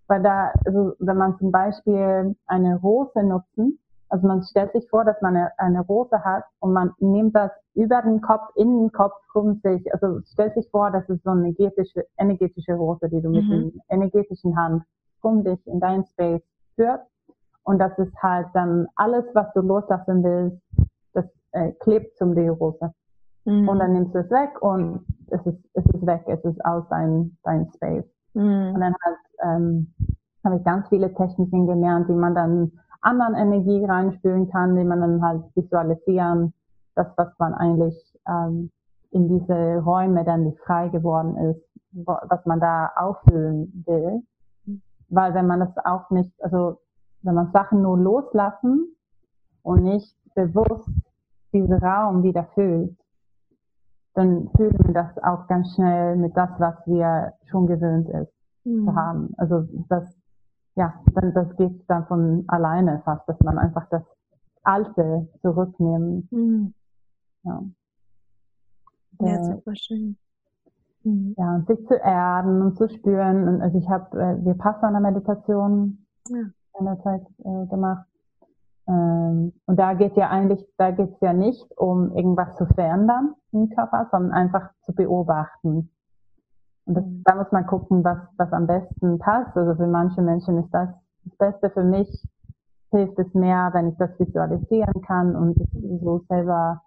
weil 0.08 0.22
da, 0.22 0.52
also 0.66 0.94
wenn 1.00 1.18
man 1.18 1.36
zum 1.40 1.52
Beispiel 1.52 2.36
eine 2.46 2.80
Rose 2.80 3.24
nutzen, 3.24 3.80
also 4.10 4.28
man 4.28 4.44
stellt 4.44 4.72
sich 4.74 4.90
vor, 4.90 5.06
dass 5.06 5.22
man 5.22 5.36
eine, 5.36 5.52
eine 5.58 5.82
Rose 5.82 6.24
hat 6.24 6.44
und 6.60 6.74
man 6.74 6.92
nimmt 7.00 7.36
das 7.36 7.52
über 7.76 8.02
den 8.02 8.22
Kopf, 8.22 8.50
in 8.56 8.80
den 8.80 8.92
Kopf 8.92 9.16
um 9.34 9.60
sich, 9.64 9.94
also 9.94 10.20
stellt 10.26 10.56
sich 10.56 10.70
vor, 10.70 10.92
das 10.92 11.08
ist 11.10 11.24
so 11.24 11.30
eine 11.30 11.48
energetische, 11.48 12.06
energetische 12.18 12.74
Rose, 12.74 13.08
die 13.10 13.22
du 13.22 13.30
mhm. 13.30 13.36
mit 13.36 13.76
der 13.76 13.82
energetischen 13.90 14.58
Hand 14.58 14.84
um 15.22 15.44
dich 15.44 15.66
in 15.68 15.80
dein 15.80 16.06
Space 16.06 16.42
führst 16.76 17.06
und 17.64 17.78
das 17.78 17.98
ist 18.00 18.16
halt 18.24 18.48
dann 18.54 18.88
alles, 18.96 19.26
was 19.34 19.54
du 19.54 19.62
loslassen 19.62 20.24
willst, 20.24 20.60
das 21.14 21.26
äh, 21.52 21.72
klebt 21.74 22.18
zum 22.18 22.34
Deorose. 22.34 22.92
Mhm. 23.46 23.70
Und 23.70 23.80
dann 23.80 23.94
nimmst 23.94 24.16
du 24.16 24.20
es 24.20 24.30
weg 24.32 24.62
und 24.62 25.06
es 25.28 25.46
ist, 25.46 25.64
es 25.74 25.86
ist 25.86 26.06
weg, 26.06 26.24
es 26.28 26.44
ist 26.44 26.64
aus 26.66 26.84
dein, 26.90 27.38
dein 27.44 27.70
Space. 27.76 28.06
Mhm. 28.34 28.74
Und 28.74 28.80
dann 28.80 28.96
halt 29.06 29.18
ähm, 29.44 29.94
habe 30.44 30.58
ich 30.58 30.64
ganz 30.64 30.88
viele 30.90 31.14
Techniken 31.14 31.68
gelernt, 31.68 32.10
wie 32.10 32.14
man 32.14 32.34
dann 32.34 32.72
anderen 33.02 33.36
Energie 33.36 33.86
reinspülen 33.86 34.50
kann, 34.50 34.76
wie 34.76 34.84
man 34.84 35.02
dann 35.02 35.22
halt 35.22 35.44
visualisieren, 35.56 36.54
das, 36.96 37.08
was 37.18 37.30
man 37.40 37.54
eigentlich 37.54 37.96
ähm, 38.28 38.72
in 39.12 39.28
diese 39.28 39.80
Räume 39.80 40.24
dann, 40.24 40.46
die 40.46 40.58
frei 40.66 40.90
geworden 40.90 41.38
ist, 41.38 41.64
was 41.92 42.46
man 42.46 42.60
da 42.60 42.92
auffüllen 42.96 43.84
will. 43.86 44.22
Weil 45.10 45.34
wenn 45.34 45.48
man 45.48 45.60
das 45.60 45.76
auch 45.86 46.10
nicht, 46.12 46.32
also 46.44 46.80
wenn 47.24 47.36
man 47.36 47.52
Sachen 47.52 47.82
nur 47.82 47.98
loslassen 47.98 48.96
und 49.64 49.84
nicht 49.84 50.16
bewusst 50.36 50.90
diesen 51.52 51.74
Raum 51.74 52.24
wieder 52.24 52.46
füllt, 52.54 52.96
dann 54.14 54.50
fühlen 54.56 54.78
wir 54.86 54.94
das 54.94 55.18
auch 55.24 55.48
ganz 55.48 55.74
schnell 55.76 56.16
mit 56.16 56.36
das, 56.36 56.50
was 56.60 56.76
wir 56.86 57.34
schon 57.46 57.68
gewöhnt 57.68 58.10
ist 58.10 58.34
mhm. 58.66 58.86
zu 58.86 58.96
haben. 58.96 59.34
Also 59.38 59.68
das, 59.88 60.19
ja, 60.76 60.94
dann, 61.14 61.34
das 61.34 61.56
geht 61.58 61.84
dann 61.90 62.06
von 62.08 62.44
alleine 62.48 63.02
fast, 63.04 63.28
dass 63.28 63.40
man 63.42 63.58
einfach 63.58 63.88
das 63.90 64.04
Alte 64.64 65.28
zurücknimmt. 65.42 66.32
Mhm. 66.32 66.74
Ja. 67.44 67.64
Ja, 69.22 69.44
super 69.44 69.76
schön. 69.76 70.18
Mhm. 71.04 71.36
Ja, 71.38 71.56
und 71.56 71.68
sich 71.68 71.86
zu 71.88 71.96
erden 71.96 72.62
und 72.62 72.78
zu 72.78 72.88
spüren. 72.90 73.48
Und 73.48 73.62
also 73.62 73.78
ich 73.78 73.90
habe 73.90 74.18
äh, 74.20 74.46
Vipassana-Meditation 74.46 76.06
ja 76.30 76.40
in 76.80 76.86
der 76.86 77.00
Zeit 77.00 77.26
äh, 77.40 77.66
gemacht. 77.68 78.06
Ähm, 78.88 79.54
und 79.66 79.80
da 79.80 79.94
geht 79.94 80.16
ja 80.16 80.30
eigentlich, 80.30 80.66
da 80.78 80.92
geht 80.92 81.12
es 81.12 81.20
ja 81.22 81.34
nicht 81.34 81.66
um 81.78 82.16
irgendwas 82.16 82.56
zu 82.58 82.66
verändern 82.66 83.36
im 83.52 83.70
Körper, 83.70 84.08
sondern 84.12 84.32
einfach 84.32 84.72
zu 84.86 84.94
beobachten. 84.94 85.92
Und 86.90 86.96
das, 86.96 87.06
mhm. 87.06 87.22
da 87.24 87.36
muss 87.36 87.52
man 87.52 87.68
gucken, 87.68 88.04
was, 88.04 88.18
was 88.38 88.52
am 88.52 88.66
besten 88.66 89.20
passt. 89.20 89.56
Also 89.56 89.76
für 89.76 89.88
manche 89.88 90.24
Menschen 90.24 90.58
ist 90.58 90.72
das 90.72 90.90
das 91.26 91.38
Beste. 91.38 91.70
Für 91.70 91.84
mich 91.84 92.10
hilft 92.92 93.20
es 93.20 93.32
mehr, 93.36 93.70
wenn 93.74 93.90
ich 93.90 93.98
das 93.98 94.10
visualisieren 94.20 95.02
kann 95.04 95.36
und 95.36 95.56
so 96.02 96.26
selber 96.28 96.82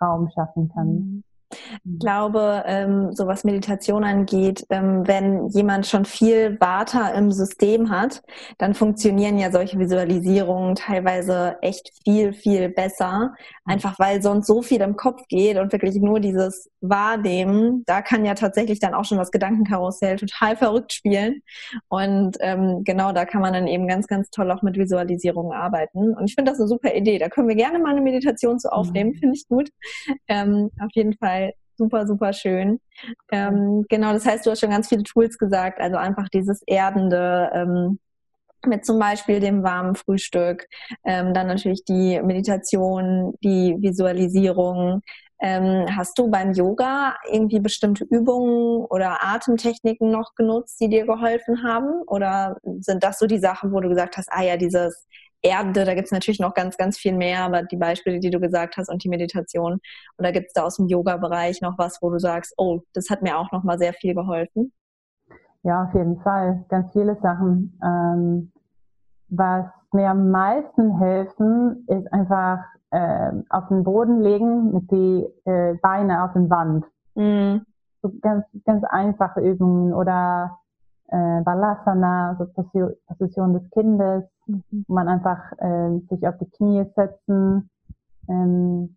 Raum 0.00 0.28
schaffen 0.30 0.68
kann. 0.74 1.24
Mhm. 1.84 1.92
Ich 1.94 1.98
glaube, 2.00 2.62
ähm, 2.66 3.12
so 3.12 3.26
was 3.26 3.44
Meditation 3.44 4.04
angeht, 4.04 4.64
ähm, 4.70 5.06
wenn 5.06 5.48
jemand 5.48 5.86
schon 5.86 6.04
viel 6.04 6.58
Vata 6.60 7.08
im 7.08 7.32
System 7.32 7.90
hat, 7.90 8.22
dann 8.58 8.74
funktionieren 8.74 9.38
ja 9.38 9.50
solche 9.50 9.78
Visualisierungen 9.78 10.74
teilweise 10.74 11.56
echt 11.62 11.90
viel, 12.04 12.32
viel 12.32 12.68
besser. 12.68 13.34
Einfach 13.64 13.98
weil 13.98 14.22
sonst 14.22 14.46
so 14.46 14.62
viel 14.62 14.80
im 14.80 14.96
Kopf 14.96 15.22
geht 15.28 15.58
und 15.58 15.72
wirklich 15.72 15.96
nur 15.96 16.20
dieses 16.20 16.70
Wahrnehmen, 16.80 17.84
da 17.86 18.02
kann 18.02 18.24
ja 18.24 18.34
tatsächlich 18.34 18.80
dann 18.80 18.94
auch 18.94 19.04
schon 19.04 19.18
das 19.18 19.30
Gedankenkarussell 19.30 20.16
total 20.16 20.56
verrückt 20.62 20.92
spielen. 20.92 21.42
Und 21.88 22.36
ähm, 22.40 22.82
genau 22.84 23.12
da 23.12 23.24
kann 23.24 23.40
man 23.40 23.52
dann 23.52 23.66
eben 23.66 23.86
ganz, 23.86 24.06
ganz 24.06 24.30
toll 24.30 24.50
auch 24.50 24.62
mit 24.62 24.76
Visualisierungen 24.78 25.52
arbeiten. 25.52 26.14
Und 26.14 26.24
ich 26.28 26.34
finde 26.34 26.50
das 26.50 26.60
eine 26.60 26.68
super 26.68 26.94
Idee. 26.94 27.18
Da 27.18 27.28
können 27.28 27.48
wir 27.48 27.56
gerne 27.56 27.78
mal 27.78 27.90
eine 27.90 28.00
Meditation 28.00 28.58
zu 28.58 28.72
aufnehmen, 28.72 29.10
mhm. 29.10 29.18
finde 29.18 29.36
ich 29.36 29.48
gut. 29.48 29.70
Ähm, 30.28 30.70
auf 30.80 30.90
jeden 30.94 31.14
Fall 31.14 31.41
super, 31.76 32.06
super 32.06 32.32
schön. 32.32 32.80
Ähm, 33.30 33.84
genau, 33.88 34.12
das 34.12 34.26
heißt, 34.26 34.46
du 34.46 34.50
hast 34.50 34.60
schon 34.60 34.70
ganz 34.70 34.88
viele 34.88 35.02
Tools 35.02 35.38
gesagt, 35.38 35.80
also 35.80 35.96
einfach 35.96 36.28
dieses 36.28 36.62
Erdende, 36.66 37.50
ähm, 37.54 37.98
mit 38.66 38.84
zum 38.84 38.98
Beispiel 38.98 39.40
dem 39.40 39.62
warmen 39.62 39.96
Frühstück, 39.96 40.66
ähm, 41.04 41.34
dann 41.34 41.48
natürlich 41.48 41.84
die 41.84 42.20
Meditation, 42.22 43.34
die 43.42 43.76
Visualisierung. 43.80 45.02
Ähm, 45.40 45.86
hast 45.96 46.16
du 46.18 46.30
beim 46.30 46.52
Yoga 46.52 47.16
irgendwie 47.28 47.58
bestimmte 47.58 48.04
Übungen 48.04 48.84
oder 48.84 49.24
Atemtechniken 49.24 50.10
noch 50.10 50.36
genutzt, 50.36 50.80
die 50.80 50.88
dir 50.88 51.04
geholfen 51.04 51.64
haben? 51.64 52.02
Oder 52.06 52.56
sind 52.78 53.02
das 53.02 53.18
so 53.18 53.26
die 53.26 53.38
Sachen, 53.40 53.72
wo 53.72 53.80
du 53.80 53.88
gesagt 53.88 54.16
hast, 54.16 54.28
ah 54.30 54.42
ja, 54.42 54.56
dieses 54.56 55.08
Erde, 55.42 55.84
da 55.84 55.94
gibt 55.94 56.06
es 56.06 56.12
natürlich 56.12 56.40
noch 56.40 56.54
ganz, 56.54 56.76
ganz 56.76 56.96
viel 56.96 57.14
mehr, 57.14 57.44
aber 57.44 57.62
die 57.64 57.76
Beispiele, 57.76 58.20
die 58.20 58.30
du 58.30 58.40
gesagt 58.40 58.76
hast 58.76 58.88
und 58.88 59.02
die 59.02 59.08
Meditation. 59.08 59.80
Oder 60.18 60.32
gibt 60.32 60.46
es 60.48 60.52
da 60.52 60.62
aus 60.62 60.76
dem 60.76 60.86
Yoga-Bereich 60.86 61.60
noch 61.60 61.78
was, 61.78 61.98
wo 62.00 62.10
du 62.10 62.18
sagst, 62.18 62.54
oh, 62.56 62.80
das 62.94 63.10
hat 63.10 63.22
mir 63.22 63.36
auch 63.36 63.50
noch 63.50 63.64
mal 63.64 63.78
sehr 63.78 63.92
viel 63.92 64.14
geholfen? 64.14 64.72
Ja, 65.64 65.84
auf 65.84 65.94
jeden 65.94 66.20
Fall. 66.20 66.64
Ganz 66.68 66.92
viele 66.92 67.16
Sachen. 67.20 67.78
Ähm, 67.84 68.52
was 69.28 69.66
mir 69.92 70.10
am 70.10 70.30
meisten 70.30 70.98
helfen, 70.98 71.84
ist 71.88 72.12
einfach 72.12 72.58
äh, 72.90 73.32
auf 73.48 73.68
den 73.68 73.84
Boden 73.84 74.20
legen 74.20 74.72
mit 74.72 74.90
die 74.90 75.26
äh, 75.44 75.74
Beine 75.82 76.24
auf 76.24 76.32
den 76.34 76.50
Wand. 76.50 76.84
Mhm. 77.14 77.64
So 78.02 78.12
ganz, 78.20 78.44
ganz 78.64 78.84
einfache 78.84 79.40
Übungen 79.40 79.94
oder 79.94 80.58
äh, 81.08 81.40
Balasana, 81.42 82.36
so 82.38 82.46
Position 83.06 83.52
des 83.54 83.70
Kindes, 83.70 84.24
mhm. 84.46 84.84
man 84.88 85.08
einfach 85.08 85.52
äh, 85.58 85.98
sich 86.08 86.26
auf 86.26 86.38
die 86.38 86.50
Knie 86.50 86.84
setzen, 86.94 87.70
ähm, 88.28 88.96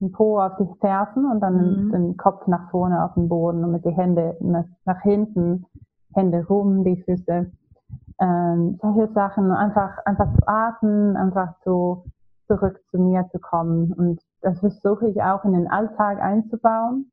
den 0.00 0.12
Po 0.12 0.40
auf 0.40 0.56
die 0.58 0.68
Fersen 0.80 1.30
und 1.30 1.40
dann 1.40 1.86
mhm. 1.86 1.92
den 1.92 2.16
Kopf 2.16 2.46
nach 2.46 2.70
vorne 2.70 3.04
auf 3.04 3.14
den 3.14 3.28
Boden 3.28 3.64
und 3.64 3.72
mit 3.72 3.84
die 3.84 3.90
Hände 3.90 4.36
nach, 4.40 4.64
nach 4.84 5.00
hinten, 5.02 5.66
Hände 6.14 6.46
rum, 6.46 6.84
die 6.84 7.02
Füße. 7.02 7.50
Ähm, 8.20 8.78
solche 8.82 9.12
Sachen, 9.12 9.50
einfach, 9.52 9.98
einfach 10.04 10.32
zu 10.34 10.48
atmen, 10.48 11.16
einfach 11.16 11.54
so 11.64 12.04
zurück 12.48 12.80
zu 12.90 12.98
mir 12.98 13.28
zu 13.30 13.38
kommen. 13.38 13.92
Und 13.92 14.20
das 14.40 14.58
versuche 14.58 15.08
ich 15.08 15.22
auch 15.22 15.44
in 15.44 15.52
den 15.52 15.68
Alltag 15.68 16.20
einzubauen, 16.20 17.12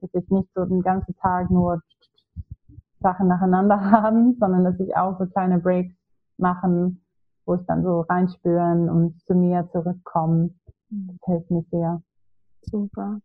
dass 0.00 0.10
ich 0.14 0.28
nicht 0.30 0.48
so 0.54 0.64
den 0.64 0.82
ganzen 0.82 1.16
Tag 1.16 1.50
nur 1.50 1.80
Sachen 3.00 3.28
nacheinander 3.28 3.80
haben, 3.90 4.36
sondern 4.38 4.64
dass 4.64 4.78
ich 4.78 4.96
auch 4.96 5.18
so 5.18 5.26
kleine 5.26 5.58
Breaks 5.58 5.95
machen 6.38 7.02
wo 7.46 7.54
ich 7.54 7.66
dann 7.66 7.82
so 7.82 8.00
reinspüren 8.00 8.90
und 8.90 9.24
zu 9.24 9.34
mir 9.34 9.68
zurückkommen. 9.72 10.60
Das 10.90 11.16
hilft 11.24 11.50
mir 11.50 11.64
sehr. 11.70 12.02
Super. 12.62 13.20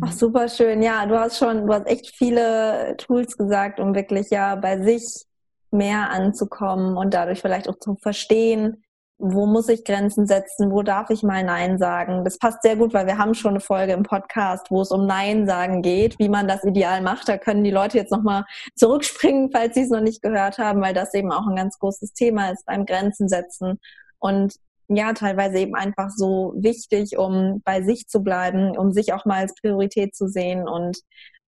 Ach, 0.00 0.08
mhm. 0.08 0.12
super 0.12 0.48
schön. 0.48 0.82
Ja, 0.82 1.04
du 1.06 1.18
hast 1.18 1.38
schon, 1.38 1.66
du 1.66 1.74
hast 1.74 1.86
echt 1.86 2.14
viele 2.16 2.96
Tools 2.96 3.36
gesagt, 3.36 3.80
um 3.80 3.94
wirklich 3.94 4.30
ja 4.30 4.54
bei 4.54 4.80
sich 4.80 5.26
mehr 5.70 6.10
anzukommen 6.10 6.96
und 6.96 7.12
dadurch 7.12 7.40
vielleicht 7.40 7.68
auch 7.68 7.78
zu 7.78 7.96
verstehen, 7.96 8.82
wo 9.20 9.46
muss 9.46 9.68
ich 9.68 9.84
Grenzen 9.84 10.26
setzen, 10.26 10.70
wo 10.72 10.82
darf 10.82 11.10
ich 11.10 11.22
mal 11.22 11.44
Nein 11.44 11.78
sagen. 11.78 12.24
Das 12.24 12.38
passt 12.38 12.62
sehr 12.62 12.76
gut, 12.76 12.94
weil 12.94 13.06
wir 13.06 13.18
haben 13.18 13.34
schon 13.34 13.50
eine 13.50 13.60
Folge 13.60 13.92
im 13.92 14.02
Podcast, 14.02 14.70
wo 14.70 14.80
es 14.80 14.90
um 14.90 15.06
Nein 15.06 15.46
sagen 15.46 15.82
geht, 15.82 16.18
wie 16.18 16.30
man 16.30 16.48
das 16.48 16.64
ideal 16.64 17.02
macht. 17.02 17.28
Da 17.28 17.36
können 17.36 17.62
die 17.62 17.70
Leute 17.70 17.98
jetzt 17.98 18.10
nochmal 18.10 18.44
zurückspringen, 18.76 19.50
falls 19.52 19.74
sie 19.74 19.82
es 19.82 19.90
noch 19.90 20.00
nicht 20.00 20.22
gehört 20.22 20.58
haben, 20.58 20.80
weil 20.80 20.94
das 20.94 21.12
eben 21.14 21.32
auch 21.32 21.46
ein 21.46 21.56
ganz 21.56 21.78
großes 21.78 22.14
Thema 22.14 22.50
ist 22.50 22.64
beim 22.64 22.86
Grenzen 22.86 23.28
setzen. 23.28 23.78
Und 24.18 24.54
ja, 24.88 25.12
teilweise 25.12 25.58
eben 25.58 25.74
einfach 25.74 26.10
so 26.10 26.54
wichtig, 26.56 27.16
um 27.16 27.60
bei 27.64 27.82
sich 27.82 28.08
zu 28.08 28.22
bleiben, 28.22 28.76
um 28.76 28.92
sich 28.92 29.12
auch 29.12 29.24
mal 29.24 29.40
als 29.40 29.54
Priorität 29.54 30.16
zu 30.16 30.28
sehen 30.28 30.66
und 30.66 30.98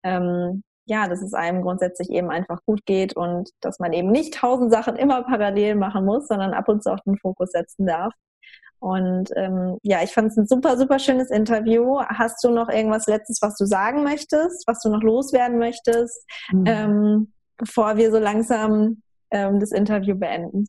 ähm, 0.05 0.63
ja, 0.85 1.09
dass 1.09 1.23
es 1.23 1.35
einem 1.35 1.63
grundsätzlich 1.63 2.11
eben 2.11 2.31
einfach 2.31 2.61
gut 2.67 2.85
geht 2.87 3.17
und 3.17 3.51
dass 3.61 3.79
man 3.79 3.93
eben 3.93 4.11
nicht 4.11 4.35
tausend 4.35 4.73
Sachen 4.73 4.97
immer 4.97 5.23
parallel 5.23 5.77
machen 5.77 6.05
muss, 6.05 6.29
sondern 6.29 6.55
ab 6.55 6.69
und 6.69 6.83
zu 6.83 6.93
auch 6.93 7.01
den 7.01 7.19
Fokus 7.19 7.51
setzen 7.53 7.87
darf. 7.87 8.13
Und 8.81 9.31
ähm, 9.37 9.79
ja, 9.83 10.03
ich 10.03 10.13
fand 10.13 10.33
es 10.33 10.37
ein 10.37 10.49
super, 10.49 10.77
super 10.77 10.99
schönes 10.99 11.31
Interview. 11.31 12.01
Hast 12.01 12.43
du 12.43 12.51
noch 12.51 12.69
irgendwas 12.69 13.07
Letztes, 13.07 13.41
was 13.41 13.57
du 13.57 13.65
sagen 13.65 14.03
möchtest, 14.03 14.67
was 14.67 14.81
du 14.81 14.91
noch 14.91 15.03
loswerden 15.03 15.59
möchtest, 15.59 16.29
mhm. 16.51 16.65
ähm, 16.67 17.33
bevor 17.57 17.97
wir 17.97 18.11
so 18.11 18.19
langsam 18.19 19.03
ähm, 19.31 19.61
das 19.61 19.71
Interview 19.71 20.17
beenden? 20.17 20.67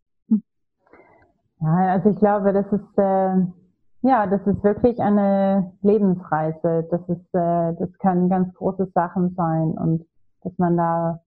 Ja, 1.60 1.94
also 1.94 2.12
ich 2.12 2.20
glaube, 2.20 2.54
das 2.54 2.68
ist 2.68 2.98
äh, 2.98 3.63
ja, 4.04 4.28
das 4.28 4.46
ist 4.46 4.64
wirklich 4.64 5.00
eine 5.00 5.74
Lebensreise. 5.82 6.88
Das 6.92 7.02
ist, 7.10 7.34
äh, 7.34 7.74
das 7.74 7.90
kann 8.00 8.30
ganz 8.30 8.54
große 8.54 8.92
Sachen 8.94 9.34
sein 9.36 9.72
und 9.72 10.06
dass 10.44 10.58
man 10.58 10.78
da 10.78 11.22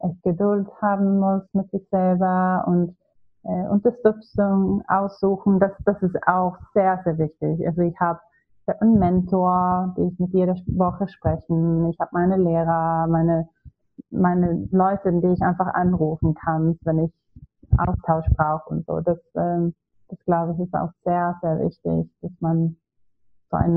echt 0.00 0.22
Geduld 0.22 0.68
haben 0.82 1.18
muss 1.18 1.42
mit 1.54 1.70
sich 1.70 1.88
selber 1.90 2.64
und 2.66 2.96
äh, 3.44 3.68
Unterstützung 3.68 4.82
aussuchen. 4.88 5.58
Das, 5.60 5.72
das 5.84 6.02
ist 6.02 6.16
auch 6.26 6.56
sehr, 6.74 7.00
sehr 7.04 7.16
wichtig. 7.18 7.66
Also 7.66 7.82
ich 7.82 7.98
habe 8.00 8.20
einen 8.80 8.98
Mentor, 8.98 9.94
die 9.96 10.08
ich 10.12 10.18
mit 10.18 10.34
jeder 10.34 10.56
Woche 10.66 11.08
sprechen. 11.08 11.88
Ich 11.90 11.98
habe 12.00 12.10
meine 12.12 12.36
Lehrer, 12.36 13.06
meine 13.06 13.48
meine 14.10 14.68
Leute, 14.70 15.12
die 15.12 15.32
ich 15.32 15.42
einfach 15.42 15.72
anrufen 15.74 16.34
kann, 16.34 16.78
wenn 16.82 17.04
ich 17.04 17.12
Austausch 17.78 18.26
brauche 18.36 18.70
und 18.70 18.86
so. 18.86 19.00
Das 19.00 19.18
ähm, 19.34 19.74
das 20.08 20.18
glaube 20.24 20.52
ich 20.52 20.60
ist 20.60 20.74
auch 20.74 20.90
sehr, 21.04 21.36
sehr 21.40 21.58
wichtig, 21.60 22.10
dass 22.22 22.32
man 22.40 22.76
so 23.50 23.56
ein 23.56 23.74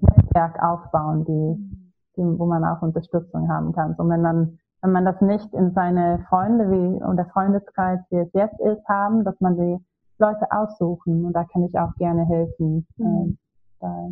Netzwerk 0.00 0.62
aufbauen, 0.62 1.24
die, 1.24 1.92
die, 2.16 2.38
wo 2.38 2.46
man 2.46 2.64
auch 2.64 2.82
Unterstützung 2.82 3.48
haben 3.48 3.72
kann. 3.72 3.94
Und 3.94 4.08
wenn 4.08 4.22
man, 4.22 4.58
wenn 4.82 4.92
man 4.92 5.04
das 5.04 5.20
nicht 5.20 5.52
in 5.54 5.72
seine 5.72 6.24
Freunde 6.28 6.70
wie 6.70 7.02
und 7.02 7.16
der 7.16 7.26
Freundeskreis, 7.26 8.00
wie 8.10 8.18
es 8.18 8.32
jetzt 8.32 8.60
ist, 8.60 8.86
haben, 8.88 9.24
dass 9.24 9.38
man 9.40 9.56
die 9.56 9.78
Leute 10.18 10.50
aussuchen 10.50 11.24
und 11.24 11.32
da 11.32 11.44
kann 11.44 11.64
ich 11.64 11.78
auch 11.78 11.94
gerne 11.96 12.24
helfen. 12.26 12.86
Mhm. 12.96 13.06
Ähm, 13.06 13.38
da 13.80 14.10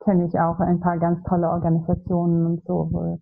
kenne 0.00 0.26
ich 0.26 0.38
auch 0.38 0.60
ein 0.60 0.80
paar 0.80 0.98
ganz 0.98 1.22
tolle 1.24 1.48
Organisationen 1.48 2.46
und 2.46 2.64
so, 2.64 2.88
wo, 2.90 3.20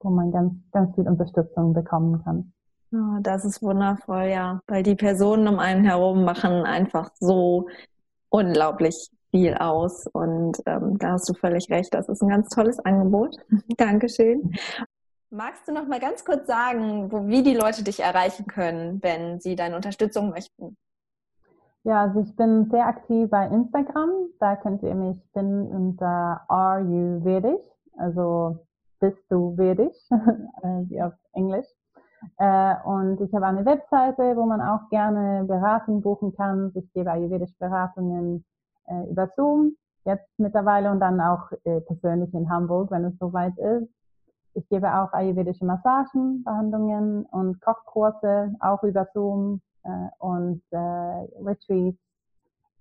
wo 0.00 0.10
man 0.10 0.30
ganz, 0.30 0.54
ganz 0.72 0.94
viel 0.94 1.08
Unterstützung 1.08 1.72
bekommen 1.72 2.22
kann. 2.24 2.52
Oh, 2.92 3.18
das 3.20 3.44
ist 3.44 3.62
wundervoll, 3.62 4.24
ja. 4.24 4.60
Weil 4.66 4.82
die 4.82 4.94
Personen 4.94 5.46
um 5.46 5.58
einen 5.58 5.84
herum 5.84 6.24
machen 6.24 6.64
einfach 6.64 7.10
so 7.20 7.68
unglaublich 8.30 9.10
viel 9.30 9.54
aus. 9.54 10.06
Und 10.06 10.58
ähm, 10.66 10.98
da 10.98 11.12
hast 11.12 11.28
du 11.28 11.34
völlig 11.34 11.68
recht. 11.70 11.92
Das 11.92 12.08
ist 12.08 12.22
ein 12.22 12.28
ganz 12.28 12.48
tolles 12.48 12.78
Angebot. 12.80 13.36
Dankeschön. 13.76 14.54
Magst 15.30 15.68
du 15.68 15.72
noch 15.72 15.86
mal 15.86 16.00
ganz 16.00 16.24
kurz 16.24 16.46
sagen, 16.46 17.12
wo, 17.12 17.26
wie 17.26 17.42
die 17.42 17.54
Leute 17.54 17.84
dich 17.84 18.00
erreichen 18.00 18.46
können, 18.46 19.02
wenn 19.02 19.40
sie 19.40 19.56
deine 19.56 19.76
Unterstützung 19.76 20.30
möchten? 20.30 20.76
Ja, 21.84 22.02
also 22.02 22.20
ich 22.20 22.34
bin 22.36 22.70
sehr 22.70 22.86
aktiv 22.86 23.28
bei 23.28 23.46
Instagram. 23.46 24.10
Da 24.40 24.56
könnt 24.56 24.82
ihr 24.82 24.94
mich 24.94 25.18
finden 25.34 25.66
unter 25.68 26.44
Are 26.48 26.80
You 26.80 27.22
Vedic? 27.22 27.60
Also 27.98 28.66
bist 29.00 29.22
du 29.28 29.56
Vedic, 29.56 29.92
wie 30.88 31.02
auf 31.02 31.12
Englisch. 31.34 31.66
Äh, 32.38 32.74
und 32.84 33.20
ich 33.20 33.32
habe 33.34 33.46
eine 33.46 33.64
Webseite, 33.64 34.36
wo 34.36 34.44
man 34.46 34.60
auch 34.60 34.88
gerne 34.90 35.44
Beratung 35.44 36.02
buchen 36.02 36.34
kann. 36.34 36.72
Ich 36.74 36.92
gebe 36.92 37.10
ayurvedische 37.10 37.54
Beratungen 37.58 38.44
äh, 38.86 39.10
über 39.10 39.28
Zoom 39.36 39.76
jetzt 40.04 40.28
mittlerweile 40.38 40.90
und 40.90 41.00
dann 41.00 41.20
auch 41.20 41.50
äh, 41.64 41.80
persönlich 41.82 42.32
in 42.32 42.48
Hamburg, 42.48 42.90
wenn 42.90 43.04
es 43.04 43.18
soweit 43.18 43.56
ist. 43.58 43.88
Ich 44.54 44.68
gebe 44.68 44.92
auch 44.92 45.12
ayurvedische 45.12 45.64
Massagen, 45.64 46.42
Behandlungen 46.42 47.24
und 47.26 47.60
Kochkurse 47.60 48.54
auch 48.60 48.82
über 48.82 49.06
Zoom 49.12 49.60
und 50.18 50.62
Retreats 50.72 51.98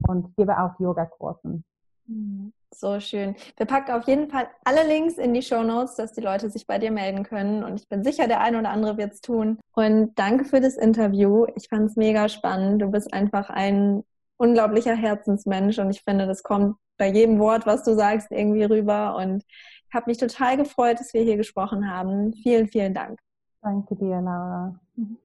und 0.07 0.35
gebe 0.35 0.57
auch 0.59 0.79
Yoga-Kursen. 0.79 1.63
Mhm. 2.07 2.53
So 2.73 2.99
schön. 2.99 3.35
Wir 3.55 3.65
packen 3.65 3.91
auf 3.91 4.07
jeden 4.07 4.29
Fall 4.29 4.49
alle 4.63 4.85
Links 4.85 5.17
in 5.17 5.33
die 5.33 5.41
Show 5.41 5.63
Notes, 5.63 5.95
dass 5.95 6.13
die 6.13 6.21
Leute 6.21 6.49
sich 6.49 6.67
bei 6.67 6.77
dir 6.77 6.91
melden 6.91 7.23
können. 7.23 7.63
Und 7.63 7.79
ich 7.79 7.87
bin 7.87 8.03
sicher, 8.03 8.27
der 8.27 8.41
eine 8.41 8.59
oder 8.59 8.69
andere 8.69 8.97
wird 8.97 9.13
es 9.13 9.21
tun. 9.21 9.57
Und 9.73 10.13
danke 10.15 10.45
für 10.45 10.59
das 10.61 10.75
Interview. 10.75 11.47
Ich 11.55 11.69
fand 11.69 11.89
es 11.89 11.95
mega 11.95 12.29
spannend. 12.29 12.81
Du 12.81 12.91
bist 12.91 13.13
einfach 13.13 13.49
ein 13.49 14.03
unglaublicher 14.37 14.95
Herzensmensch 14.95 15.79
und 15.79 15.89
ich 15.89 16.03
finde, 16.03 16.27
das 16.27 16.43
kommt 16.43 16.75
bei 16.97 17.09
jedem 17.09 17.39
Wort, 17.39 17.65
was 17.65 17.83
du 17.83 17.95
sagst, 17.95 18.31
irgendwie 18.31 18.63
rüber. 18.63 19.15
Und 19.15 19.43
ich 19.87 19.93
habe 19.93 20.09
mich 20.09 20.17
total 20.17 20.57
gefreut, 20.57 20.99
dass 20.99 21.13
wir 21.13 21.23
hier 21.23 21.37
gesprochen 21.37 21.89
haben. 21.89 22.33
Vielen, 22.33 22.67
vielen 22.67 22.93
Dank. 22.93 23.19
Danke 23.61 23.95
dir, 23.95 24.21
Laura. 24.21 24.79
Mhm. 24.95 25.17